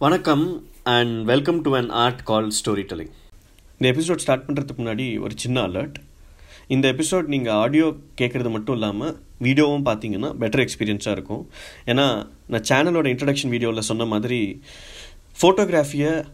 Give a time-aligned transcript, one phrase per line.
[0.00, 0.44] வணக்கம்
[0.84, 3.10] and welcome to an art call story telling
[3.78, 5.96] இந்த episode start பண்ணுறதுக்கு முன்னாடி ஒரு சின்ன அலர்ட்
[6.66, 11.48] இந்த எபிசோட் நீங்கள் ஆடியோ கேட்குறது மட்டும் இல்லாமல் வீடியோவும் பார்த்தீங்கன்னா பெட்டர் எக்ஸ்பீரியன்ஸாக இருக்கும்.
[11.86, 14.62] ஏன்னா நான் சேனலோட இன்ட்ரடக்ஷன் வீடியோவில் சொன்ன மாதிரி
[15.40, 16.24] ஃபோட்டோகிராஃபியை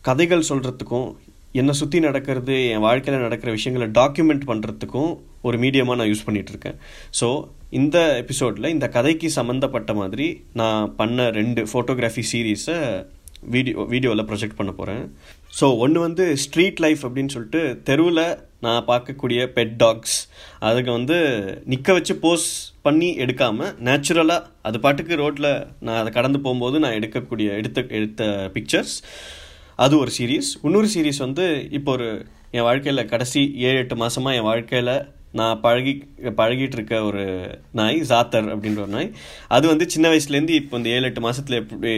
[0.00, 1.16] கதைகள் சொல்கிறதுக்கும்
[1.54, 5.12] என்னை சுற்றி நடக்கிறது என் வாழ்க்கையில் நடக்கிற விஷயங்களை டாக்குமெண்ட் பண்ணுறதுக்கும்
[5.42, 6.78] ஒரு மீடியமாக நான் யூஸ் பண்ணிகிட்ருக்கேன்
[7.12, 7.28] ஸோ
[7.72, 12.76] இந்த எபிசோடில் இந்த கதைக்கு சம்மந்தப்பட்ட மாதிரி நான் பண்ண ரெண்டு ஃபோட்டோகிராஃபி சீரீஸை
[13.48, 15.02] வீடியோ வீடியோவில் ப்ரொஜெக்ட் பண்ண போகிறேன்
[15.58, 18.22] ஸோ ஒன்று வந்து ஸ்ட்ரீட் லைஃப் அப்படின்னு சொல்லிட்டு தெருவில்
[18.60, 20.16] நான் பார்க்கக்கூடிய பெட் டாக்ஸ்
[20.60, 21.18] அதுக்கு வந்து
[21.64, 22.46] நிற்க வச்சு போஸ்
[22.82, 28.96] பண்ணி எடுக்காமல் நேச்சுரலாக அது பாட்டுக்கு ரோட்டில் நான் அதை கடந்து போகும்போது நான் எடுக்கக்கூடிய எடுத்த எடுத்த பிக்சர்ஸ்
[29.84, 31.44] அது ஒரு சீரீஸ் இன்னொரு சீரீஸ் வந்து
[31.78, 32.08] இப்போ ஒரு
[32.56, 34.92] என் வாழ்க்கையில் கடைசி ஏழு எட்டு மாதமாக என் வாழ்க்கையில்
[35.38, 35.92] நான் பழகி
[36.38, 37.22] பழகிட்டு இருக்க ஒரு
[37.78, 39.10] நாய் ஜாத்தர் அப்படின்ற ஒரு நாய்.
[39.56, 41.92] அது வந்து சின்ன வயசுலேருந்து இப்போ இந்த ஏழு எட்டு மாதத்தில் எப்படி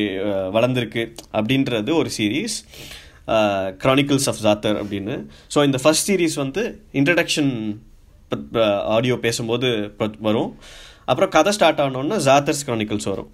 [0.56, 1.04] வளர்ந்துருக்கு
[1.38, 2.56] அப்படின்றது ஒரு சீரீஸ்
[3.84, 5.16] க்ரானிக்கல்ஸ் ஆஃப் ஜாத்தர் அப்படின்னு.
[5.54, 6.64] ஸோ இந்த ஃபர்ஸ்ட் சீரீஸ் வந்து
[7.00, 7.52] இன்ட்ரடக்ஷன்
[8.96, 9.68] ஆடியோ பேசும்போது
[10.28, 10.52] வரும்.
[11.10, 13.30] அப்புறம் கதை ஸ்டார்ட் ஆனோன்னா ஜாத்தர்ஸ் க்ரானிக்கல்ஸ் வரும்.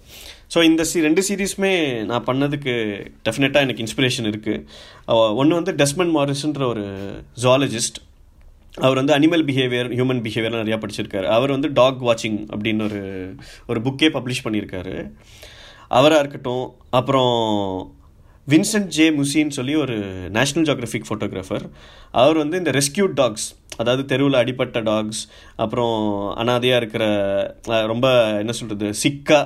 [0.51, 1.73] ஸோ இந்த சி ரெண்டு சீரீஸுமே
[2.11, 2.75] நான் பண்ணதுக்கு
[3.29, 4.63] டெஃபினட்டாக எனக்கு இன்ஸ்பிரேஷன் இருக்குது
[5.41, 6.85] ஒன்று வந்து டெஸ்மன் மாரிஸ்ன்ற ஒரு
[7.43, 7.99] ஜுவாலஜிஸ்ட்
[8.85, 11.27] அவர் வந்து அனிமல் பிஹேவியர் ஹியூமன் பிஹேவியர்லாம் நிறையா படிச்சிருக்காரு.
[11.37, 13.03] அவர் வந்து டாக் வாட்சிங் அப்படின்னு ஒரு
[13.69, 14.95] ஒரு புக்கே பப்ளிஷ் பண்ணியிருக்காரு.
[15.99, 16.65] அவராக இருக்கட்டும்
[16.99, 17.35] அப்புறம்
[18.49, 19.95] வின்சென்ட் ஜே முசின்னு சொல்லி ஒரு
[20.37, 21.65] நேஷ்னல் ஜியோகிராஃபிக் ஃபோட்டோகிராஃபர்
[22.21, 25.23] அவர் வந்து இந்த ரெஸ்கியூட் டாக்ஸ் அதாவது தெருவில் அடிப்பட்ட டாக்ஸ்
[25.65, 25.97] அப்புறம்
[26.43, 27.05] அனாதையாக இருக்கிற
[27.87, 28.09] ரொம்ப
[28.43, 29.41] என்ன சொல்கிறது சிக்கா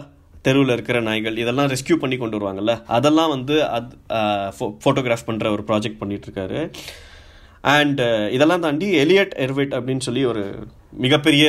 [0.47, 2.75] தெருவில் இருக்கிற நாய்கள் இதெல்லாம் ரெஸ்கியூ பண்ணி கொண்டு வருவாங்கல்ல?
[2.97, 3.97] அதெல்லாம் வந்து அது
[4.85, 6.61] ஃபோட்டோகிராஃப் பண்ணுற ஒரு ப்ராஜெக்ட் பண்ணிகிட்ருக்காரு
[7.75, 10.45] அண்டு இதெல்லாம் தாண்டி எலியட் எர்விட் அப்படின்னு சொல்லி ஒரு
[11.05, 11.45] மிகப்பெரிய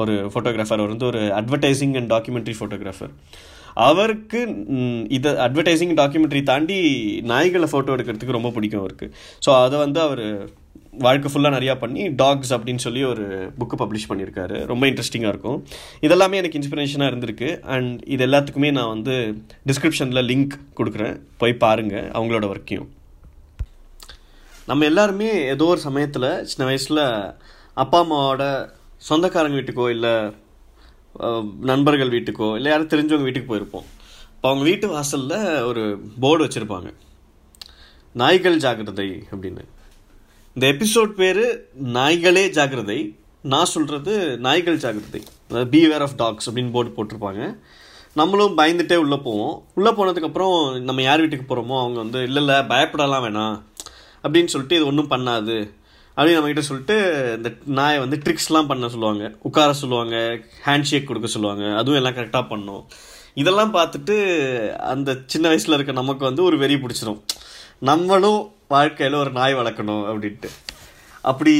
[0.00, 3.12] ஒரு ஃபோட்டோகிராஃபர் அவர் வந்து ஒரு அட்வர்டைசிங் அண்ட் டாக்குமெண்ட்ரி ஃபோட்டோகிராஃபர்
[3.86, 4.40] அவருக்கு
[5.16, 6.78] இதை அட்வர்டைசிங் டாக்குமெண்ட்ரி தாண்டி
[7.32, 9.06] நாய்களை ஃபோட்டோ எடுக்கிறதுக்கு ரொம்ப பிடிக்கும் அவருக்கு.
[9.46, 10.24] ஸோ அதை வந்து அவர்
[11.04, 13.24] வாழ்க்கை ஃபுல்லாக நிறையா பண்ணி டாக்ஸ் அப்படின்னு சொல்லி ஒரு
[13.58, 14.56] புக்கு பப்ளிஷ் பண்ணியிருக்காரு.
[14.70, 15.58] ரொம்ப இன்ட்ரெஸ்டிங்காக இருக்கும்.
[16.06, 17.48] இதெல்லாமே எனக்கு இன்ஸ்பிரேஷனாக இருந்திருக்கு.
[17.74, 19.14] அண்ட் இது எல்லாத்துக்குமே நான் வந்து
[19.70, 21.16] டிஸ்கிரிப்ஷனில் லிங்க் கொடுக்குறேன்.
[21.42, 22.88] போய் பாருங்கள் அவங்களோட ஒர்க்கையும்
[24.70, 27.04] நம்ம எல்லாருமே ஏதோ ஒரு சமயத்தில் சின்ன வயசில்
[27.82, 28.44] அப்பா அம்மாவோட
[29.08, 30.14] சொந்தக்காரங்க வீட்டுக்கோ இல்லை
[31.70, 33.86] நண்பர்கள் வீட்டுக்கோ இல்லை யாரும் தெரிஞ்சவங்க வீட்டுக்கு போயிருப்போம்.
[34.36, 35.38] இப்போ அவங்க வீட்டு வாசலில்
[35.70, 35.82] ஒரு
[36.22, 36.88] போர்டு வச்சுருப்பாங்க.
[38.22, 39.64] நாய்கள் ஜாக்கிரதை அப்படின்னு.
[40.60, 43.16] இந்த எபிசோட் பேர் நாய்களே ஜாக்கிரதை.
[43.42, 45.22] நான் சொல்கிறது நாய்கள் ஜாக்கிரதை.
[45.50, 47.58] அதாவது பீவேர் ஆஃப் டாக்ஸ் அப்படின்னு போர்டு போட்டிருப்பாங்க.
[48.14, 49.62] நம்மளும் பயந்துட்டே உள்ளே போவோம்.
[49.74, 53.62] உள்ளே போனதுக்கப்புறம் நம்ம யார் வீட்டுக்கு போகிறோமோ அவங்க வந்து இல்லை இல்லை பயப்படலாம் வேணாம்.
[54.22, 55.70] அப்படின்னு சொல்லிட்டு இது ஒன்றும் பண்ணாது.
[56.16, 59.32] அப்படின்னு நம்மக்கிட்ட சொல்லிட்டு இந்த நாயை வந்து ட்ரிக்ஸ்லாம் பண்ண சொல்லுவாங்க.
[59.42, 60.40] உட்கார சொல்லுவாங்க.
[60.64, 61.76] ஹேண்ட் ஷேக் கொடுக்க சொல்லுவாங்க.
[61.76, 62.84] அதுவும் எல்லாம் கரெக்டாக பண்ணும்.
[63.34, 67.22] இதெல்லாம் பார்த்துட்டு அந்த சின்ன வயசில் இருக்க நமக்கு வந்து ஒரு வெறி பிடிச்சிரும்.
[67.78, 70.50] நம்மளும் வாழ்க்கையில் ஒரு நாய் வளர்க்கணும் அப்படின்ட்டு.
[71.30, 71.54] அப்படி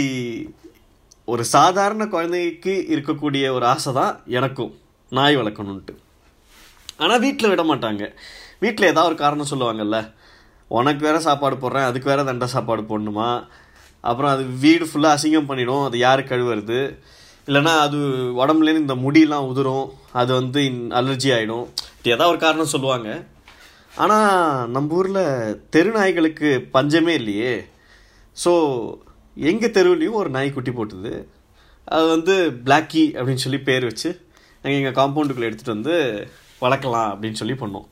[1.33, 4.73] ஒரு சாதாரண குழந்தைக்கு இருக்கக்கூடிய ஒரு ஆசை தான் எனக்கும்
[5.19, 5.95] நாய் வளர்க்கணுன்ட்டு
[7.03, 8.05] ஆனால் வீட்டில் விட மாட்டாங்க.
[8.63, 9.99] வீட்டில் ஏதாவது ஒரு காரணம் சொல்லுவாங்கல்ல.
[10.71, 13.29] உனக்கு வேறு சாப்பாடு போடுறேன் அதுக்கு வேறு தண்டை சாப்பாடு போடணுமா?
[14.11, 16.79] அப்புறம் அது வீடு ஃபுல்லாக அசிங்கம் பண்ணிடும் அது யார் கழுவுறது?
[17.49, 17.99] இல்லைன்னா அது
[18.41, 19.87] உடம்புலேருந்து இந்த முடியெலாம் உதிரும்
[20.21, 20.61] அது வந்து
[21.01, 21.67] அலர்ஜி ஆகிடும்
[22.13, 23.09] ஏதாவது ஒரு காரணம் சொல்லுவாங்க.
[24.03, 25.25] ஆனால் நம்ம ஊரில்
[25.75, 27.53] தெரு நாய்களுக்கு பஞ்சமே இல்லையே.
[28.43, 28.53] ஸோ
[29.51, 31.13] எங்கள் தெருவுலேயும் ஒரு நாய் குட்டி போட்டுது.
[31.95, 32.35] அது வந்து
[32.67, 34.11] பிளாக்கி அப்படின்னு சொல்லி பேர் வச்சு
[34.63, 35.95] நாங்கள் எங்கள் காம்பவுண்டுக்குள்ளே எடுத்துகிட்டு வந்து
[36.65, 37.87] வளர்க்கலாம் அப்படின்னு சொல்லி பண்ணோம்.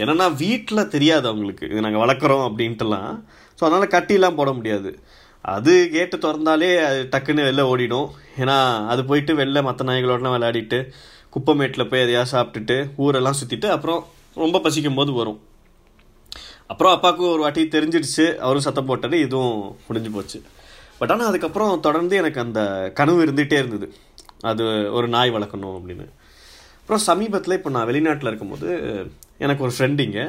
[0.00, 1.64] ஏன்னா வீட்டில் தெரியாது அவங்களுக்கு.
[1.72, 3.12] இது நாங்கள் வளர்க்குறோம் அப்படின்ட்டுலாம்.
[3.58, 4.90] ஸோ அதனால் கட்டிலாம் போட முடியாது.
[5.44, 8.08] அது கேட்டு திறந்தாலே அது டக்குன்னு வெளில ஓடிடும்.
[8.42, 8.58] ஏன்னா
[8.92, 10.80] அது போயிட்டு வெளில மற்ற நாய்களோடலாம் விளையாடிட்டு
[11.34, 14.02] குப்பைமேட்டில் போய் எதையா சாப்பிட்டுட்டு ஊரெல்லாம் சுற்றிட்டு அப்புறம்
[14.42, 15.40] ரொம்ப பசிக்கும் போது வரும்.
[16.72, 20.38] அப்புறம் அப்பாவுக்கு ஒரு வாட்டி தெரிஞ்சிடுச்சு அவரும் சத்தம் போட்டாரு இதுவும் முடிஞ்சு போச்சு.
[21.00, 22.60] பட் ஆனால் அதுக்கப்புறம் தொடர்ந்து எனக்கு அந்த
[22.98, 23.88] கனவு இருந்துகிட்டே இருந்தது.
[24.50, 24.64] அது
[24.98, 26.06] ஒரு நாய் வளர்க்கணும் அப்படின்னு.
[26.80, 28.68] அப்புறம் சமீபத்தில் இப்போ நான் வெளிநாட்டில் இருக்கும்போது
[29.44, 30.20] எனக்கு ஒரு ஃப்ரெண்டிங்க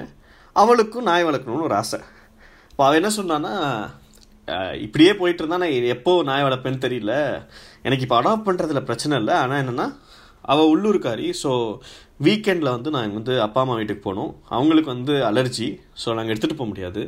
[0.62, 2.00] அவளுக்கும் நாய் வளர்க்கணும்னு ஒரு ஆசை.
[2.71, 3.53] இப்போ அவள் என்ன சொன்னான்னா
[4.86, 7.13] இப்படியே போயிட்டு இருந்தா நான் எப்போ நாய் வளர்ப்பேன்னு தெரியல.
[7.88, 9.33] எனக்கு இப்போ அடாப்ட் பண்ணுறதுல பிரச்சனை இல்லை.
[9.44, 9.88] ஆனால் என்னென்னா
[10.53, 11.51] அவள் உள்ளூர்காரி ஸோ
[12.25, 15.67] வீக்கெண்டில் வந்து நான் வந்து அப்பா அம்மா வீட்டுக்கு போகணும் அவங்களுக்கு வந்து அலர்ஜி
[16.03, 17.01] ஸோ நாங்கள் எடுத்துகிட்டு போக முடியாது.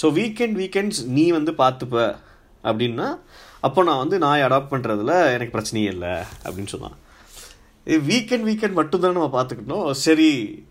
[0.00, 1.96] ஸோ வீக்கெண்ட் வீக்கெண்ட்ஸ் நீ வந்து பார்த்துப்ப
[2.64, 3.06] அப்படின்னா
[3.66, 6.12] அப்போ நான் வந்து நாய் அடாப்ட் பண்ணுறதுல எனக்கு பிரச்சனையே இல்லை
[6.44, 6.96] அப்படின்னு சொன்னான்.
[8.08, 10.28] வீக்கெண்ட் வீக்கெண்ட் மட்டும்தானே நம்ம பார்த்துக்கணும் சரி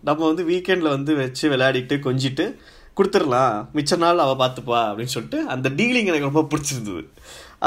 [0.08, 2.46] நம்ம வந்து வீக்கெண்டில் வந்து வச்சு விளையாடிட்டு கொஞ்சிட்டு
[2.98, 3.54] கொடுத்துடலாம்.
[3.76, 7.02] மிச்ச நாள் அவள் பார்த்துப்பா அப்படின்னு சொல்லிட்டு அந்த டீலிங் எனக்கு ரொம்ப பிடிச்சிருந்தது.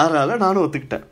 [0.01, 1.05] அதனால் நானும் ஒத்துக்கிட்டேன்.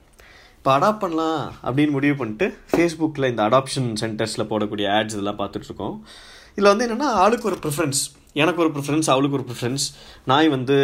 [0.63, 5.95] இப்போ அடாப்ட் பண்ணலாம் அப்படின்னு முடிவு பண்ணிட்டு ஃபேஸ்புக்கில் இந்த அடாப்ஷன் சென்டர்ஸில் போடக்கூடிய ஆட்ஸ் இதெல்லாம் பார்த்துட்ருக்கோம்
[6.53, 7.99] இதில் வந்து என்னென்னா ஆளுக்கு ஒரு ப்ரிஃபரன்ஸ்
[8.41, 9.85] எனக்கு ஒரு ப்ரிஃபரன்ஸ் அவளுக்கு ஒரு ப்ரிஃபரன்ஸ்
[10.31, 10.77] நாய் வந்து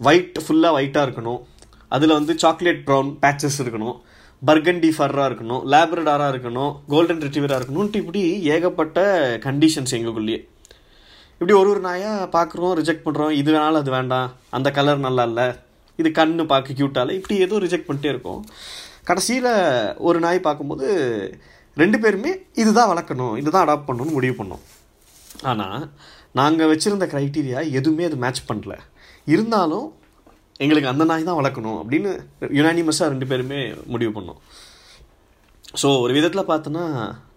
[0.00, 1.42] ஒயிட் ஃபுல்லாக ஒயிட்டாக இருக்கணும்.
[1.96, 3.96] அதில் வந்து சாக்லேட் ப்ரௌன் பேச்சஸ் இருக்கணும்.
[4.50, 5.62] பர்கண்டி ஃபர்ராக இருக்கணும்.
[5.74, 6.72] லேப்ரடாராக இருக்கணும்.
[6.94, 8.24] கோல்டன் ரிட்ரீவராக இருக்கணும்ட்டு இப்படி
[8.56, 9.04] ஏகப்பட்ட
[9.46, 10.40] கண்டிஷன்ஸ் எங்களுக்குள்ளேயே.
[11.38, 14.28] இப்படி ஒரு ஒரு நாயாக பார்க்குறோம் ரிஜெக்ட் பண்ணுறோம் இது வேணாலும் அது வேண்டாம்.
[14.58, 15.48] அந்த கலர் நல்லா இல்லை.
[16.00, 18.40] இது கண்ணு பார்க்க க்யூட்டால இப்படி ஏதோ ரிஜெக்ட் பண்ணிட்டே இருக்கும்.
[19.10, 19.52] கடைசியில்
[20.08, 20.86] ஒரு நாய் பார்க்கும்போது
[21.82, 22.32] ரெண்டு பேருமே
[22.62, 24.64] இதுதான் வளர்க்கணும் இதுதான் அடாப்ட் பண்ணணும்னு முடிவு பண்ணோம்.
[25.50, 25.82] ஆனால்
[26.40, 28.74] நாங்கள் வச்சுருந்த க்ரைட்டீரியா எதுவுமே அது மேட்ச் பண்ணல.
[29.34, 29.86] இருந்தாலும்
[30.64, 32.10] எங்களுக்கு அந்த நாய் தான் வளர்க்கணும் அப்படின்னு
[32.58, 33.60] யுனானிமஸாக ரெண்டு பேருமே
[33.94, 34.40] முடிவு பண்ணோம்.
[35.80, 36.84] ஸோ ஒரு விதத்தில் பார்த்தோன்னா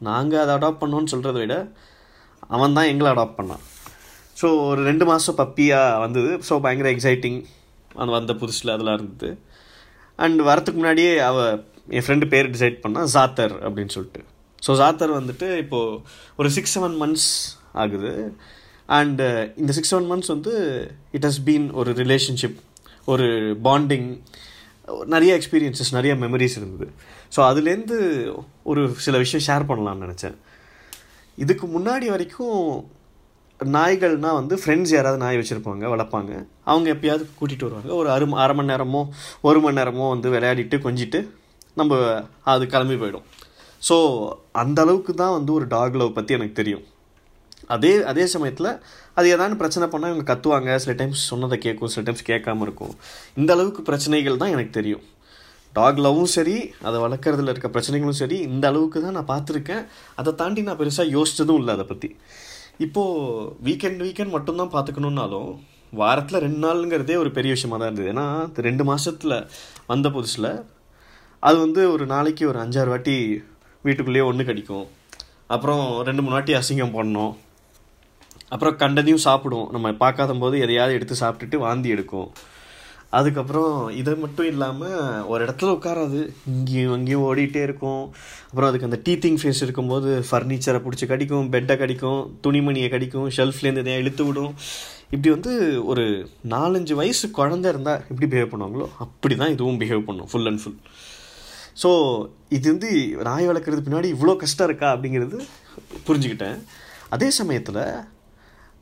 [0.08, 1.56] நாங்கள் அதை அடாப்ட் பண்ணோன்னு சொல்கிறத விட
[2.56, 3.64] அவன் தான் எங்களை அடாப்ட் பண்ணான்.
[4.40, 6.32] ஸோ ஒரு ரெண்டு மாதம் பப்பியாக வந்தது.
[6.48, 7.40] ஸோ பயங்கர எக்ஸைட்டிங்
[7.96, 9.30] அந்த வந்த புதுசில் அதெல்லாம் இருந்தது.
[10.20, 11.64] அண்ட் வரத்துக்கு முன்னாடியே அவள்
[11.98, 14.22] என் ஃப்ரெண்டு பேர் டிசைட் பண்ணால் ஜாத்தர் அப்படின்னு சொல்லிட்டு.
[14.66, 16.00] ஸோ ஜாத்தர் வந்துட்டு இப்போது
[16.36, 17.30] ஒரு சிக்ஸ் செவன் மந்த்ஸ்
[17.84, 18.14] ஆகுது.
[18.98, 20.54] அண்டு uh, இந்த சிக்ஸ் செவன் மந்த்ஸ் வந்து
[21.18, 22.58] இட் ஹஸ் பீன் ஒரு ரிலேஷன்ஷிப்
[23.06, 23.28] ஒரு
[23.68, 24.08] பாண்டிங்
[25.06, 26.88] நிறைய எக்ஸ்பீரியன்சஸ் நிறைய மெமரிஸ் இருந்தது.
[27.36, 27.98] ஸோ அதுலேருந்து
[28.64, 30.38] ஒரு சில விஷயம் ஷேர் பண்ணலாம்னு நினச்சேன்.
[31.38, 32.90] இதுக்கு முன்னாடி வரைக்கும்
[33.76, 36.32] நாய்கள்னால் வந்து ஃப்ரெண்ட்ஸ் யாராவது நாய் வச்சுருப்பாங்க வளர்ப்பாங்க.
[36.72, 37.90] அவங்க எப்பயாவது கூட்டிகிட்டு வருவாங்க.
[38.00, 39.02] ஒரு அரு அரை மணி நேரமோ
[39.48, 41.20] ஒரு மணி நேரமோ வந்து விளையாடிட்டு கொஞ்சிட்டு
[41.80, 41.98] நம்ம
[42.54, 43.26] அது கிளம்பி போயிடும்.
[43.88, 43.96] ஸோ
[44.62, 46.86] அந்த அளவுக்கு தான் வந்து ஒரு டாக் லவ் பற்றி எனக்கு தெரியும்.
[47.76, 48.72] அதே அதே சமயத்தில்
[49.18, 50.76] அது ஏதாவது பிரச்சனை பண்ணால் இவங்க கத்துவாங்க.
[50.84, 52.94] சில டைம்ஸ் சொன்னதை கேட்கும் சில டைம்ஸ் கேட்காம இருக்கும்.
[53.40, 55.04] இந்த அளவுக்கு பிரச்சனைகள் தான் எனக்கு தெரியும்.
[55.74, 56.56] டாக் லவ்வும் சரி
[56.88, 59.84] அதை வளர்க்குறதுல இருக்க பிரச்சனைகளும் சரி இந்த அளவுக்கு தான் நான் பார்த்துருக்கேன்.
[60.22, 62.10] அதை தாண்டி நான் பெருசாக யோசித்ததும் இல்லை அதை பற்றி
[62.84, 65.50] இப்போது வீக்கெண்ட் வீக்கெண்ட் மட்டும்தான் பார்த்துக்கணுன்னாலும்
[66.00, 68.12] வாரத்தில் ரெண்டு நாளுங்கிறதே ஒரு பெரிய விஷயமா தான் இருந்தது.
[68.14, 68.26] ஏன்னா
[68.68, 69.36] ரெண்டு மாதத்தில்
[69.92, 70.52] வந்த புதுசில்
[71.48, 73.16] அது வந்து ஒரு நாளைக்கு ஒரு அஞ்சாறு வாட்டி
[73.86, 74.86] வீட்டுக்குள்ளேயே ஒன்று கடிக்கும்.
[75.56, 77.34] அப்புறம் ரெண்டு மூணு வாட்டி அசிங்கம் பண்ணோம்
[78.54, 79.68] அப்புறம் கண்டதையும் சாப்பிடும்.
[79.76, 82.30] நம்ம பார்க்காத போது எதையாவது எடுத்து சாப்பிட்டுட்டு வாந்தி எடுக்கும்.
[83.18, 84.98] அதுக்கப்புறம் இது மட்டும் இல்லாமல்
[85.32, 86.20] ஒரு இடத்துல உட்காராது.
[86.52, 88.04] இங்கேயும் அங்கேயும் ஓடிட்டே இருக்கும்.
[88.50, 94.02] அப்புறம் அதுக்கு அந்த டீத்திங் ஃபேஸ் இருக்கும்போது ஃபர்னிச்சரை பிடிச்சி கடிக்கும் பெட்டை கடிக்கும் துணிமணியை கடிக்கும் ஷெல்ஃப்லேருந்து எதையா
[94.04, 94.54] இழுத்து விடும்.
[95.14, 95.54] இப்படி வந்து
[95.92, 96.04] ஒரு
[96.54, 100.78] நாலஞ்சு வயசு குழந்த இருந்தால் எப்படி பிஹேவ் பண்ணுவாங்களோ அப்படி தான் இதுவும் பிஹேவ் பண்ணும் ஃபுல் அண்ட் ஃபுல்
[101.82, 101.90] ஸோ
[102.58, 102.92] இது வந்து
[103.30, 105.38] நாய் வளர்க்குறது பின்னாடி இவ்வளோ கஷ்டம் இருக்கா அப்படிங்கிறது
[106.08, 106.58] புரிஞ்சுக்கிட்டேன்.
[107.16, 107.84] அதே சமயத்தில்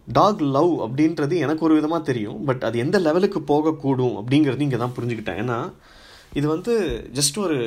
[0.07, 4.95] டாக் லவ் அப்படின்றது எனக்கு ஒரு விதமாக தெரியும் பட் அது எந்த லெவலுக்கு போகக்கூடும் அப்படிங்கிறது இங்கே தான்
[4.97, 5.39] புரிஞ்சுக்கிட்டேன்.
[5.43, 5.59] ஏன்னா
[6.39, 6.73] இது வந்து
[7.17, 7.57] ஜஸ்ட் ஒரு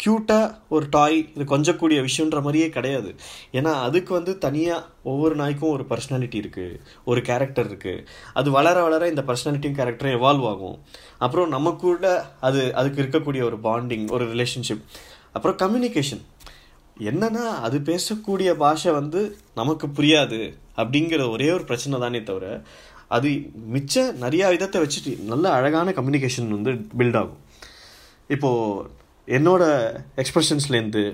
[0.00, 3.10] க்யூட்டாக ஒரு டாய் இது கொஞ்சக்கூடிய விஷயன்ற மாதிரியே கிடையாது.
[3.58, 6.78] ஏன்னா அதுக்கு வந்து தனியாக ஒவ்வொரு நாய்க்கும் ஒரு பர்சனாலிட்டி இருக்குது
[7.10, 8.04] ஒரு கேரக்டர் இருக்குது
[8.40, 10.78] அது வளர வளர இந்த பர்சனாலிட்டியும் கேரக்டரும் எவால்வ் ஆகும்.
[11.24, 12.12] அப்புறம் நம்ம கூட
[12.48, 14.84] அது அதுக்கு இருக்கக்கூடிய ஒரு பாண்டிங் ஒரு ரிலேஷன்ஷிப்
[15.32, 16.22] அப்புறம் கம்யூனிகேஷன்
[17.08, 19.20] என்னன்னா அது பேசக்கூடிய பாஷை வந்து
[19.54, 20.40] நமக்கு புரியாது
[20.76, 22.46] அப்படிங்கிற ஒரே ஒரு பிரச்சனை தானே தவிர
[23.16, 23.28] அது
[23.74, 27.40] மிச்ச நிறையா விதத்தை வச்சுட்டு நல்ல அழகான கம்யூனிகேஷன் வந்து பில்ட் ஆகும்.
[28.34, 28.88] இப்போது
[29.36, 29.62] என்னோட
[30.22, 31.04] எக்ஸ்ப்ரெஷன்ஸ்லேருந்து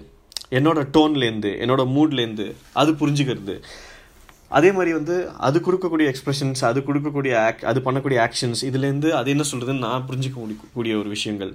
[0.56, 2.46] என்னோட டோன்லேருந்து என்னோட மூட்லேருந்து
[2.80, 3.54] அது புரிஞ்சுக்கிறது.
[4.48, 5.14] அதே மாதிரி வந்து
[5.46, 10.36] அது கொடுக்கக்கூடிய எக்ஸ்ப்ரெஷன்ஸ் அது கொடுக்கக்கூடிய ஆக் அது பண்ணக்கூடிய ஆக்ஷன்ஸ் இதுலேருந்து அது என்ன சொல்கிறதுன்னு நான் புரிஞ்சிக்க
[10.42, 11.52] முடிய கூடிய ஒரு விஷயங்கள்.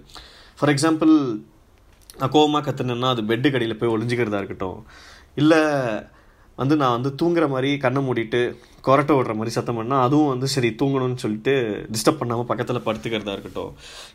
[0.57, 1.13] ஃபார் எக்ஸாம்பிள்
[2.19, 4.80] நான் கோவமாக கற்றுனேன்னா அது பெட்டு கடையில் போய் ஒளிஞ்சிக்கிறதா இருக்கட்டும்.
[5.42, 5.62] இல்லை
[6.62, 8.40] வந்து நான் வந்து தூங்குற மாதிரி கண்ணை மூடிட்டு
[8.88, 11.54] கொரட்டை விடுற மாதிரி சத்தம் பண்ணால் அதுவும் வந்து சரி தூங்கணும்னு சொல்லிட்டு
[11.94, 13.71] டிஸ்டர்ப் பண்ணாமல் பக்கத்தில் படுத்துக்கிறதா இருக்கட்டும்.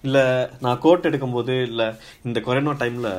[0.07, 0.25] இல்லை
[0.65, 1.87] நான் கோட் எடுக்கும்போது இல்லை
[2.29, 3.11] இந்த கொரோனா டைமில்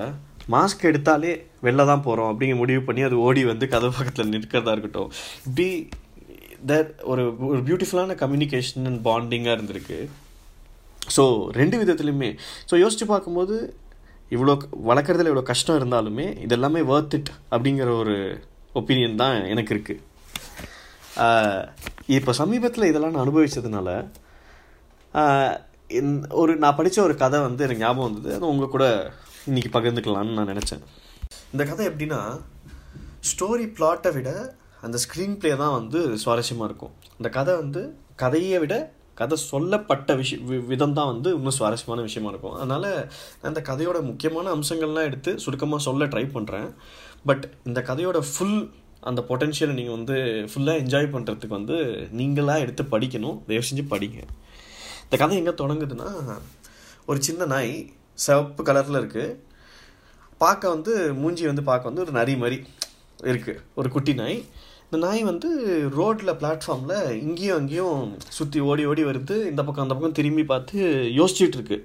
[0.54, 1.32] மாஸ்க் எடுத்தாலே
[1.66, 5.10] வெளில தான் போகிறோம் அப்படிங்கிற முடிவு பண்ணி அது ஓடி வந்து கதவு பக்கத்தில் நிற்கிறதா இருக்கட்டும்.
[5.48, 5.68] இப்படி
[6.72, 10.00] தட் ஒரு ஒரு பியூட்டிஃபுல்லான கம்யூனிகேஷன் அண்ட் பாண்டிங்காக இருந்திருக்கு.
[11.16, 11.24] ஸோ
[11.60, 12.32] ரெண்டு விதத்துலையுமே
[12.70, 13.58] ஸோ யோசித்து பார்க்கும்போது
[14.36, 14.54] இவ்வளோ
[14.90, 18.16] வளர்க்குறதுல இவ்வளோ கஷ்டம் இருந்தாலுமே இது எல்லாமே ஒர்த் இட் அப்படிங்கிற ஒரு
[18.80, 20.04] ஒப்பீனியன் தான் எனக்கு இருக்குது
[22.18, 23.90] இப்போ சமீபத்தில் இதெல்லாம் நான் அனுபவித்ததுனால
[26.42, 28.30] ஒரு நான் படித்த ஒரு கதை வந்து எனக்கு ஞாபகம் வந்தது.
[28.38, 28.86] அது உங்கள் கூட
[29.50, 30.84] இன்றைக்கி பகிர்ந்துக்கலான்னு நான் நினச்சேன்.
[31.54, 32.20] இந்த கதை எப்படின்னா
[33.30, 34.30] ஸ்டோரி பிளாட்டை விட
[34.86, 36.94] அந்த ஸ்க்ரீன் ப்ளே தான் வந்து சுவாரஸ்யமாக இருக்கும்.
[37.18, 37.82] அந்த கதை வந்து
[38.24, 38.76] கதையை விட
[39.20, 42.56] கதை சொல்லப்பட்ட விஷய விதம் தான் வந்து இன்னும் சுவாரஸ்யமான விஷயமா இருக்கும்.
[42.58, 42.90] அதனால்
[43.50, 46.70] அந்த கதையோட முக்கியமான அம்சங்கள்லாம் எடுத்து சுருக்கமாக சொல்ல ட்ரை பண்ணுறேன்
[47.30, 48.60] பட் இந்த கதையோட ஃபுல்
[49.10, 50.16] அந்த பொட்டென்ஷியலை நீங்கள் வந்து
[50.52, 51.76] ஃபுல்லாக என்ஜாய் பண்ணுறதுக்கு வந்து
[52.20, 53.38] நீங்களாக எடுத்து படிக்கணும்.
[53.50, 54.20] தயவு செஞ்சு படிங்க.
[55.06, 56.10] இந்த கதை எங்கே தொடங்குதுன்னா
[57.10, 57.76] ஒரு சின்ன நாய்
[58.26, 59.36] சிவப்பு கலரில் இருக்குது
[60.44, 62.58] பார்க்க வந்து மூஞ்சி வந்து பார்க்க வந்து ஒரு நரி மாதிரி
[63.32, 64.40] இருக்குது ஒரு குட்டி நாய்.
[64.88, 65.50] இந்த நாய் வந்து
[65.96, 68.04] ரோட்டில் பிளாட்ஃபார்மில் இங்கேயும் அங்கேயும்
[68.36, 69.36] சுற்றி ஓடி ஓடி வருது.
[69.50, 70.78] இந்த பக்கம் அந்த பக்கம் திரும்பி பார்த்து
[71.18, 71.78] யோசிச்சுட்டு இருக்கு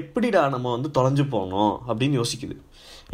[0.00, 2.56] எப்படிடா நம்ம வந்து தொலைஞ்சு போனோம் அப்படின்னு யோசிக்குது.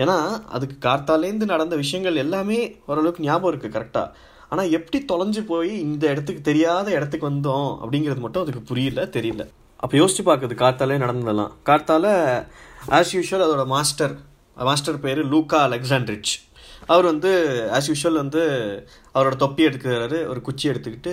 [0.03, 0.17] ஏன்னா
[0.57, 2.59] அதுக்கு கார்த்தாலேருந்து நடந்த விஷயங்கள் எல்லாமே
[2.91, 4.13] ஓரளவுக்கு ஞாபகம் இருக்குது கரெக்டாக
[4.53, 9.47] ஆனால் எப்படி தொலைஞ்சு போய் இந்த இடத்துக்கு தெரியாத இடத்துக்கு வந்தோம் அப்படிங்கிறது மட்டும் அதுக்கு புரியல தெரியல.
[9.85, 11.53] அப்போ யோசிச்சு பார்க்குது கார்த்தாலே நடந்ததெல்லாம்.
[11.71, 12.07] கார்த்தால
[12.99, 14.17] ஆஸ் யூஷுவல் அதோட மாஸ்டர்
[14.69, 16.33] மாஸ்டர் பேர் லூக்கா அலெக்சாண்ட்ரிச்.
[16.93, 17.31] அவர் வந்து
[17.77, 18.43] ஆஸ் யூஷுவல் வந்து
[19.17, 21.13] அவரோட தொப்பி எடுக்கிறாரு ஒரு குச்சி எடுத்துக்கிட்டு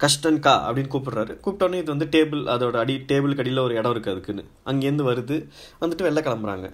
[0.00, 1.32] கஷ்டன்கா அப்படின்னு கூப்பிடுறாரு.
[1.44, 4.44] கூப்பிட்டோன்னே இது வந்து டேபிள் அதோட அடி டேபிளுக்கு அடியில் ஒரு இடம் இருக்குது அதுக்குன்னு.
[4.70, 5.36] அங்கேருந்து வருது.
[5.82, 6.68] வந்துட்டு வெளில கிளம்புறாங்க.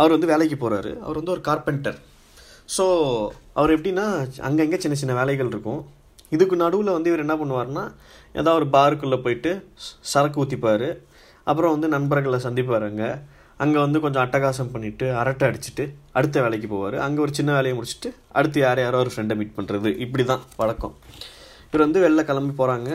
[0.00, 1.98] அவர் வந்து வேலைக்கு போகிறாரு அவர் வந்து ஒரு கார்பெண்டர்
[2.76, 2.84] ஸோ
[3.58, 4.04] அவர் எப்படின்னா
[4.48, 5.80] அங்கங்கே சின்ன சின்ன வேலைகள் இருக்கும்.
[6.36, 7.84] இதுக்கு நடுவில் வந்து இவர் என்ன பண்ணுவார்னா
[8.40, 9.52] ஏதாவது ஒரு பாருக்குள்ளே போயிட்டு
[10.12, 10.88] சரக்கு ஊற்றிப்பார்
[11.50, 12.86] அப்புறம் வந்து நண்பர்களை சந்திப்பார்
[13.62, 15.84] அங்கே வந்து கொஞ்சம் அட்டகாசம் பண்ணிவிட்டு அரட்டை அடிச்சுட்டு
[16.18, 16.96] அடுத்த வேலைக்கு போவார்.
[17.06, 20.94] அங்கே ஒரு சின்ன வேலையை முடிச்சுட்டு அடுத்து யார் யாரோ ஒரு ஃப்ரெண்டை மீட் பண்ணுறது இப்படி தான் வழக்கம்.
[21.68, 22.88] இவர் வந்து வெளில கிளம்பி போகிறாங்க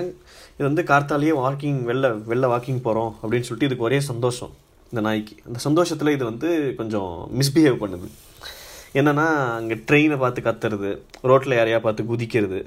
[0.55, 4.53] இது வந்து கார்த்தாலேயே வாக்கிங் வெளில வெளில வாக்கிங் போகிறோம் அப்படின்னு சொல்லிட்டு இதுக்கு ஒரே சந்தோஷம்
[4.91, 5.35] இந்த நாய்க்கு.
[5.47, 8.09] அந்த சந்தோஷத்தில் இது வந்து கொஞ்சம் மிஸ்பிஹேவ் பண்ணுது.
[8.99, 9.27] என்னென்னா
[9.59, 10.91] அங்கே ட்ரெயினை பார்த்து கத்துறது
[11.29, 12.59] ரோட்டில் யாரையா பார்த்து குதிக்கிறது.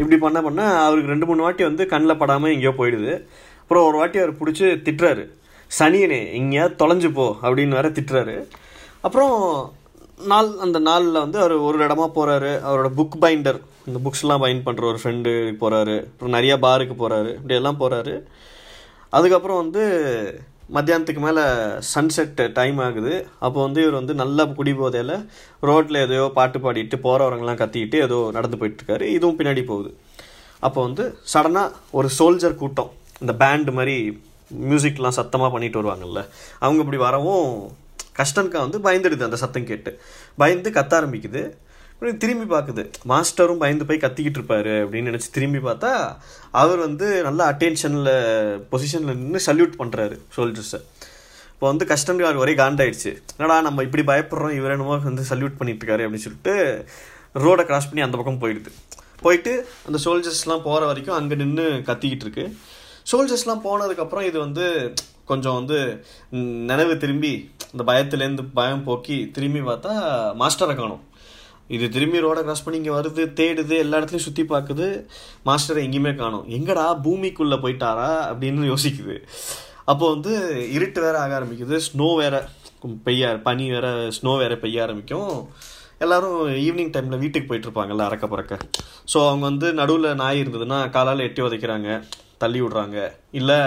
[0.00, 3.12] இப்படி பண்ண பண்ண அவருக்கு ரெண்டு மூணு வாட்டி வந்து கண்ணில் படாமல் எங்கேயோ போயிடுது.
[3.62, 5.24] அப்புறம் ஒரு வாட்டி அவர் பிடிச்சி திட்டுறாரு.
[5.78, 8.36] சனியனே எங்கேயாவது தொலைஞ்சு போ அப்படின்னு வேற திட்டுறாரு.
[9.06, 9.36] அப்புறம்
[10.30, 14.82] நாள் அந்த நாளில் வந்து அவர் ஒரு இடமா போகிறாரு அவரோட புக் பைண்டர் இந்த புக்ஸ்லாம் பைண்ட் பண்ணுற
[14.90, 15.30] ஒரு ஃப்ரெண்டு
[15.62, 18.14] போகிறாரு அப்புறம் நிறையா பாருக்கு போகிறாரு இப்படியெல்லாம் போகிறாரு
[19.16, 19.84] அதுக்கப்புறம் வந்து
[20.76, 21.42] மத்தியானத்துக்கு மேலே
[21.92, 23.14] சன்செட் டைம் ஆகுது.
[23.46, 25.14] அப்போ வந்து இவர் வந்து நல்லா குடி போதையில்
[25.68, 29.06] ரோட்டில் எதையோ பாட்டு பாடிட்டு போகிறவங்கலாம் கத்திக்கிட்டு ஏதோ நடந்து போயிட்டுருக்காரு.
[29.16, 29.90] இதுவும் பின்னாடி போகுது.
[30.66, 33.96] அப்போ வந்து சடனாக ஒரு சோல்ஜர் கூட்டம் இந்த பேண்டு மாதிரி
[34.68, 36.22] மியூசிக்லாம் சத்தமாக பண்ணிட்டு வருவாங்கல்ல
[36.64, 37.50] அவங்க இப்படி வரவும்
[38.20, 39.90] கஷ்டன்கா வந்து பயந்துடுது அந்த சத்தம் கேட்டு.
[40.40, 41.42] பயந்து கத்த ஆரம்பிக்குது.
[42.22, 42.82] திரும்பி பார்க்குது.
[43.10, 45.90] மாஸ்டரும் பயந்து போய் கத்திக்கிட்டு இருப்பாரு அப்படின்னு நினச்சி திரும்பி பார்த்தா
[46.62, 48.10] அவர் வந்து நல்லா அட்டென்ஷனில்
[48.72, 50.80] பொசிஷனில் நின்று சல்யூட் பண்ணுறாரு சோல்ஜர்ஸை
[51.54, 53.12] இப்போ வந்து கஷ்டன்கார் ஒரே காண்டாயிடுச்சு.
[53.36, 56.54] என்னடா நம்ம இப்படி பயப்படுறோம் இவர் என்னமோ வந்து சல்யூட் பண்ணிட்டு இருக்காரு அப்படின்னு சொல்லிட்டு
[57.44, 58.72] ரோடை கிராஸ் பண்ணி அந்த பக்கம் போயிடுது.
[59.24, 59.52] போயிட்டு
[59.88, 62.46] அந்த சோல்ஜர்ஸ்லாம் போகிற வரைக்கும் அங்கே நின்று கத்திக்கிட்டு இருக்கு.
[63.10, 64.66] சோல்ஜர்ஸ்லாம் போனதுக்கப்புறம் இது வந்து
[65.30, 65.78] கொஞ்சம் வந்து
[66.70, 67.32] நினைவு திரும்பி
[67.72, 69.92] இந்த பயத்துலேருந்து பயம் போக்கி திரும்பி பார்த்தா
[70.40, 71.02] மாஸ்டரை காணும்.
[71.76, 74.86] இது திரும்பி ரோடை கிராஸ் பண்ணி இங்கே வருது தேடுது எல்லா இடத்துலையும் சுற்றி பார்க்குது
[75.48, 76.46] மாஸ்டரை எங்கேயுமே காணும்.
[76.56, 79.16] எங்கடா பூமிக்குள்ளே போயிட்டாரா அப்படின்னு யோசிக்குது.
[79.92, 80.32] அப்போ வந்து
[80.76, 82.34] இருட்டு வேற ஆக ஆரம்பிக்குது ஸ்னோ வேற
[83.06, 85.32] பெய்ய பனி வேற ஸ்னோ வேற பெய்ய ஆரம்பிக்கும்.
[86.04, 88.54] எல்லாரும் ஈவினிங் டைமில் வீட்டுக்கு போயிட்டு இருப்பாங்கல்ல அறக்க பறக்க.
[89.12, 91.90] ஸோ அவங்க வந்து நடுவில் நாய் இருந்ததுன்னா காலால் எட்டி உதைக்கிறாங்க.
[92.44, 92.98] தள்ளி விடுறாங்க
[93.40, 93.60] இல்லை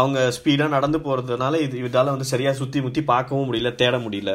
[0.00, 4.32] அவங்க ஸ்பீடாக நடந்து போகிறதுனால இது இதால் வந்து சரியாக சுற்றி முற்றி பார்க்கவும் முடியல தேட முடியல.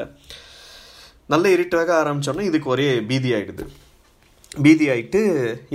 [1.34, 3.66] நல்ல இருட்டாக ஆரம்பித்தோன்னே இதுக்கு ஒரே பீதி ஆகிடுது
[4.66, 5.22] பீதி ஆகிட்டு